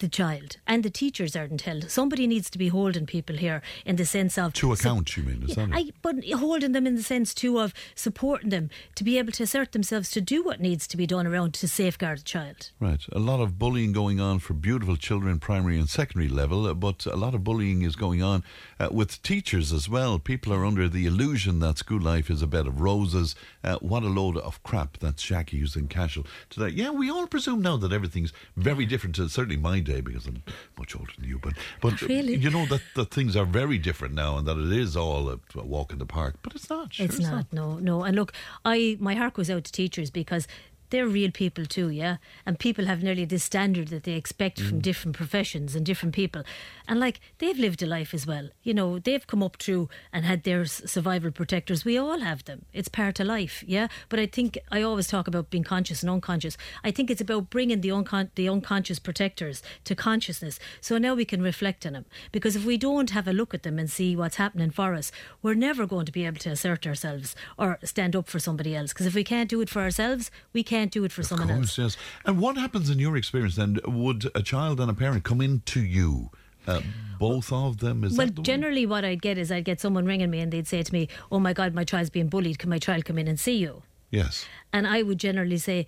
the 0.02 0.08
child 0.08 0.56
and 0.66 0.82
the 0.82 0.90
teachers 0.90 1.34
aren't 1.34 1.62
held. 1.62 1.90
Somebody 1.90 2.26
needs 2.26 2.50
to 2.50 2.58
be 2.58 2.68
holding 2.68 3.06
people 3.06 3.36
here 3.36 3.62
in 3.86 3.96
the 3.96 4.04
sense 4.04 4.36
of 4.36 4.52
To 4.54 4.72
account, 4.72 5.16
you 5.16 5.22
mean? 5.22 5.44
Is 5.48 5.54
that 5.54 5.70
it? 5.70 5.74
I, 5.74 5.84
but 6.02 6.16
holding 6.34 6.72
them 6.72 6.86
in 6.86 6.96
the 6.96 7.02
sense 7.02 7.32
too 7.32 7.60
of 7.60 7.72
supporting 7.94 8.50
them 8.50 8.68
to 8.96 9.04
be 9.04 9.16
able 9.18 9.32
to 9.32 9.44
assert 9.44 9.72
themselves 9.72 10.10
to 10.10 10.20
do 10.20 10.42
what 10.42 10.60
needs 10.60 10.86
to 10.88 10.96
be 10.96 11.06
done 11.06 11.26
around 11.26 11.54
to 11.54 11.68
safeguard 11.68 12.18
the 12.18 12.24
child. 12.24 12.72
Right. 12.80 13.00
A 13.12 13.20
lot 13.20 13.40
of 13.40 13.58
bullying 13.58 13.92
going 13.92 14.20
on 14.20 14.40
for 14.40 14.54
beautiful 14.54 14.96
children, 14.96 15.38
primary 15.38 15.78
and 15.78 15.88
secondary 15.88 16.28
level, 16.28 16.66
uh, 16.66 16.74
but 16.74 17.06
a 17.06 17.16
lot 17.16 17.34
of 17.34 17.44
bullying 17.44 17.82
is 17.82 17.94
going 17.94 18.22
on 18.22 18.42
uh, 18.80 18.88
with 18.90 19.22
teachers 19.22 19.72
as 19.72 19.88
well. 19.88 20.18
People 20.18 20.52
are 20.52 20.64
under 20.66 20.88
the 20.88 21.06
illusion 21.06 21.60
that 21.60 21.78
school 21.78 22.00
life 22.00 22.28
is 22.28 22.42
a 22.42 22.48
bed 22.48 22.66
of 22.66 22.80
roses. 22.80 23.36
Uh, 23.62 23.76
what 23.76 24.02
a 24.02 24.08
load 24.08 24.36
of 24.36 24.60
crap. 24.64 24.98
That's 24.98 25.22
Jackie 25.22 25.60
who's 25.60 25.76
in 25.76 25.86
Cashel 25.86 26.26
today. 26.50 26.74
Yeah, 26.74 26.90
we 26.90 27.08
all 27.08 27.28
presume 27.28 27.62
now 27.62 27.76
that 27.76 27.92
everything's 27.92 28.32
very 28.56 28.84
different 28.84 29.14
to 29.16 29.28
certainly 29.28 29.56
my 29.56 29.78
day 29.78 29.91
because 30.00 30.26
I'm 30.26 30.42
much 30.78 30.96
older 30.96 31.12
than 31.18 31.28
you, 31.28 31.38
but 31.38 31.54
but 31.80 32.02
oh, 32.02 32.06
Really? 32.06 32.34
you 32.34 32.50
know 32.50 32.66
that, 32.66 32.80
that 32.94 33.10
things 33.10 33.36
are 33.36 33.44
very 33.44 33.78
different 33.78 34.14
now 34.14 34.38
and 34.38 34.46
that 34.46 34.58
it 34.58 34.72
is 34.72 34.96
all 34.96 35.28
a, 35.28 35.38
a 35.56 35.64
walk 35.64 35.92
in 35.92 35.98
the 35.98 36.06
park, 36.06 36.36
but 36.42 36.54
it's 36.54 36.70
not. 36.70 36.94
Sure 36.94 37.04
it's 37.04 37.18
not, 37.20 37.52
no, 37.52 37.78
no. 37.78 38.02
And 38.02 38.16
look, 38.16 38.32
I 38.64 38.96
my 39.00 39.14
heart 39.14 39.34
goes 39.34 39.50
out 39.50 39.64
to 39.64 39.72
teachers 39.72 40.10
because 40.10 40.46
they're 40.92 41.08
real 41.08 41.32
people 41.32 41.66
too, 41.66 41.88
yeah. 41.88 42.18
And 42.46 42.58
people 42.58 42.84
have 42.86 43.02
nearly 43.02 43.24
this 43.24 43.42
standard 43.42 43.88
that 43.88 44.04
they 44.04 44.12
expect 44.12 44.60
from 44.60 44.78
Mm. 44.78 44.82
different 44.82 45.16
professions 45.16 45.74
and 45.74 45.84
different 45.84 46.14
people, 46.14 46.42
and 46.86 47.00
like 47.00 47.18
they've 47.38 47.58
lived 47.58 47.82
a 47.82 47.86
life 47.86 48.14
as 48.14 48.26
well. 48.26 48.50
You 48.62 48.74
know, 48.74 48.98
they've 49.00 49.26
come 49.26 49.42
up 49.42 49.56
through 49.56 49.88
and 50.12 50.24
had 50.24 50.44
their 50.44 50.64
survival 50.66 51.30
protectors. 51.32 51.84
We 51.84 51.98
all 51.98 52.20
have 52.20 52.44
them. 52.44 52.64
It's 52.72 52.88
part 52.88 53.18
of 53.18 53.26
life, 53.26 53.64
yeah. 53.66 53.88
But 54.08 54.20
I 54.20 54.26
think 54.26 54.58
I 54.70 54.82
always 54.82 55.08
talk 55.08 55.26
about 55.26 55.50
being 55.50 55.64
conscious 55.64 56.02
and 56.02 56.10
unconscious. 56.10 56.56
I 56.84 56.90
think 56.92 57.10
it's 57.10 57.20
about 57.20 57.50
bringing 57.50 57.80
the 57.80 57.88
uncon- 57.88 58.30
the 58.34 58.48
unconscious 58.48 58.98
protectors 58.98 59.62
to 59.84 59.94
consciousness, 59.94 60.58
so 60.80 60.98
now 60.98 61.14
we 61.14 61.24
can 61.24 61.42
reflect 61.42 61.86
on 61.86 61.94
them. 61.94 62.04
Because 62.30 62.54
if 62.56 62.64
we 62.64 62.76
don't 62.76 63.10
have 63.10 63.26
a 63.26 63.32
look 63.32 63.54
at 63.54 63.62
them 63.62 63.78
and 63.78 63.90
see 63.90 64.14
what's 64.14 64.36
happening 64.36 64.70
for 64.70 64.94
us, 64.94 65.10
we're 65.42 65.54
never 65.68 65.86
going 65.86 66.06
to 66.06 66.12
be 66.12 66.26
able 66.26 66.38
to 66.40 66.50
assert 66.50 66.86
ourselves 66.86 67.34
or 67.56 67.78
stand 67.84 68.14
up 68.14 68.28
for 68.28 68.38
somebody 68.38 68.76
else. 68.76 68.92
Because 68.92 69.06
if 69.06 69.14
we 69.14 69.24
can't 69.24 69.48
do 69.50 69.60
it 69.62 69.70
for 69.70 69.80
ourselves, 69.82 70.30
we 70.52 70.62
can't 70.62 70.81
do 70.90 71.04
it 71.04 71.12
for 71.12 71.22
someone 71.22 71.50
Of 71.50 71.56
else. 71.56 71.76
course, 71.76 71.94
yes. 71.96 71.96
And 72.24 72.38
what 72.40 72.56
happens 72.56 72.90
in 72.90 72.98
your 72.98 73.16
experience 73.16 73.56
then? 73.56 73.78
Would 73.84 74.30
a 74.34 74.42
child 74.42 74.80
and 74.80 74.90
a 74.90 74.94
parent 74.94 75.22
come 75.24 75.40
in 75.40 75.60
to 75.66 75.80
you? 75.80 76.30
Uh, 76.66 76.80
both 77.18 77.52
of 77.52 77.78
them? 77.78 78.04
Is 78.04 78.16
Well, 78.16 78.28
the 78.28 78.42
generally, 78.42 78.86
what 78.86 79.04
I'd 79.04 79.20
get 79.22 79.36
is 79.38 79.50
I'd 79.52 79.64
get 79.64 79.80
someone 79.80 80.04
ringing 80.04 80.30
me 80.30 80.40
and 80.40 80.52
they'd 80.52 80.66
say 80.68 80.82
to 80.82 80.92
me, 80.92 81.08
"Oh 81.30 81.40
my 81.40 81.52
God, 81.52 81.74
my 81.74 81.84
child's 81.84 82.10
being 82.10 82.28
bullied. 82.28 82.58
Can 82.58 82.70
my 82.70 82.78
child 82.78 83.04
come 83.04 83.18
in 83.18 83.26
and 83.28 83.38
see 83.38 83.56
you?" 83.58 83.82
Yes. 84.10 84.46
And 84.72 84.86
I 84.86 85.02
would 85.02 85.18
generally 85.18 85.58
say, 85.58 85.86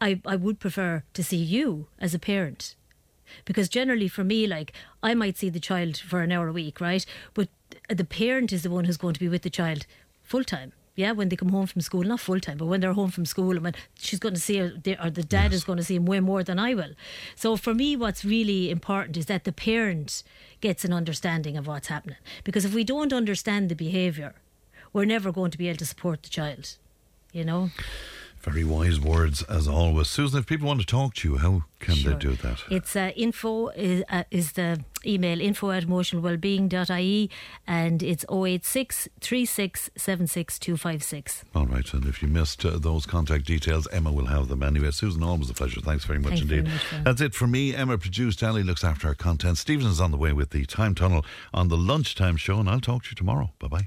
I, 0.00 0.20
I 0.26 0.36
would 0.36 0.60
prefer 0.60 1.02
to 1.14 1.22
see 1.24 1.36
you 1.38 1.86
as 1.98 2.14
a 2.14 2.18
parent. 2.18 2.76
Because 3.44 3.68
generally, 3.68 4.08
for 4.08 4.22
me, 4.24 4.46
like, 4.46 4.72
I 5.02 5.14
might 5.14 5.38
see 5.38 5.48
the 5.48 5.58
child 5.60 5.96
for 5.96 6.20
an 6.20 6.30
hour 6.32 6.48
a 6.48 6.52
week, 6.52 6.80
right? 6.80 7.04
But 7.34 7.48
the 7.88 8.04
parent 8.04 8.52
is 8.52 8.62
the 8.62 8.70
one 8.70 8.84
who's 8.84 8.96
going 8.98 9.14
to 9.14 9.20
be 9.20 9.28
with 9.28 9.42
the 9.42 9.50
child 9.50 9.86
full 10.22 10.44
time. 10.44 10.72
Yeah, 10.94 11.12
when 11.12 11.30
they 11.30 11.36
come 11.36 11.48
home 11.48 11.66
from 11.66 11.80
school, 11.80 12.02
not 12.02 12.20
full 12.20 12.38
time, 12.38 12.58
but 12.58 12.66
when 12.66 12.80
they're 12.80 12.92
home 12.92 13.10
from 13.10 13.24
school 13.24 13.52
and 13.52 13.62
when 13.62 13.74
she's 13.98 14.18
going 14.18 14.34
to 14.34 14.40
see 14.40 14.58
her, 14.58 14.72
or 15.02 15.08
the 15.08 15.22
dad 15.22 15.54
is 15.54 15.64
going 15.64 15.78
to 15.78 15.84
see 15.84 15.96
him 15.96 16.04
way 16.04 16.20
more 16.20 16.44
than 16.44 16.58
I 16.58 16.74
will. 16.74 16.92
So 17.34 17.56
for 17.56 17.72
me, 17.72 17.96
what's 17.96 18.24
really 18.26 18.70
important 18.70 19.16
is 19.16 19.26
that 19.26 19.44
the 19.44 19.52
parent 19.52 20.22
gets 20.60 20.84
an 20.84 20.92
understanding 20.92 21.56
of 21.56 21.66
what's 21.66 21.88
happening. 21.88 22.18
Because 22.44 22.66
if 22.66 22.74
we 22.74 22.84
don't 22.84 23.12
understand 23.12 23.70
the 23.70 23.74
behaviour, 23.74 24.34
we're 24.92 25.06
never 25.06 25.32
going 25.32 25.50
to 25.50 25.58
be 25.58 25.68
able 25.68 25.78
to 25.78 25.86
support 25.86 26.22
the 26.22 26.28
child. 26.28 26.76
You 27.32 27.44
know? 27.44 27.70
Very 28.42 28.64
wise 28.64 28.98
words 29.00 29.42
as 29.44 29.68
always. 29.68 30.08
Susan, 30.08 30.40
if 30.40 30.46
people 30.46 30.66
want 30.66 30.80
to 30.80 30.86
talk 30.86 31.14
to 31.14 31.28
you, 31.30 31.36
how 31.38 31.62
can 31.78 31.94
Sure. 31.94 32.12
they 32.12 32.18
do 32.18 32.34
that? 32.36 32.58
It's 32.70 32.96
uh, 32.96 33.12
info 33.14 33.68
is, 33.68 34.02
uh, 34.10 34.24
is 34.32 34.52
the 34.52 34.80
email 35.06 35.40
info 35.40 35.70
at 35.70 35.84
emotionalwellbeing.ie 35.84 37.30
and 37.66 38.02
it's 38.02 38.24
086 38.28 39.08
36 39.96 41.44
All 41.54 41.66
right, 41.66 41.94
and 41.94 42.04
if 42.06 42.20
you 42.22 42.28
missed 42.28 42.64
uh, 42.64 42.78
those 42.78 43.06
contact 43.06 43.46
details, 43.46 43.86
Emma 43.92 44.10
will 44.12 44.26
have 44.26 44.48
them 44.48 44.62
anyway. 44.62 44.90
Susan, 44.90 45.22
always 45.22 45.48
a 45.50 45.54
pleasure. 45.54 45.80
Thanks 45.80 46.04
very 46.04 46.18
much 46.18 46.30
Thanks 46.30 46.44
very 46.46 46.58
indeed. 46.60 46.72
much, 46.72 47.04
That's 47.04 47.20
it 47.20 47.34
for 47.34 47.46
me. 47.46 47.74
Emma 47.74 47.96
produced, 47.98 48.42
Ali 48.42 48.62
looks 48.64 48.82
after 48.84 49.08
our 49.08 49.14
content. 49.14 49.58
Stevenson's 49.58 50.00
on 50.00 50.10
the 50.10 50.16
way 50.18 50.32
with 50.32 50.50
the 50.50 50.64
Time 50.66 50.94
Tunnel 50.94 51.24
on 51.54 51.68
the 51.68 51.76
lunchtime 51.76 52.36
show, 52.36 52.58
and 52.58 52.68
I'll 52.68 52.80
talk 52.80 53.04
to 53.04 53.10
you 53.10 53.14
tomorrow. 53.16 53.52
Bye 53.60 53.68
bye. 53.68 53.86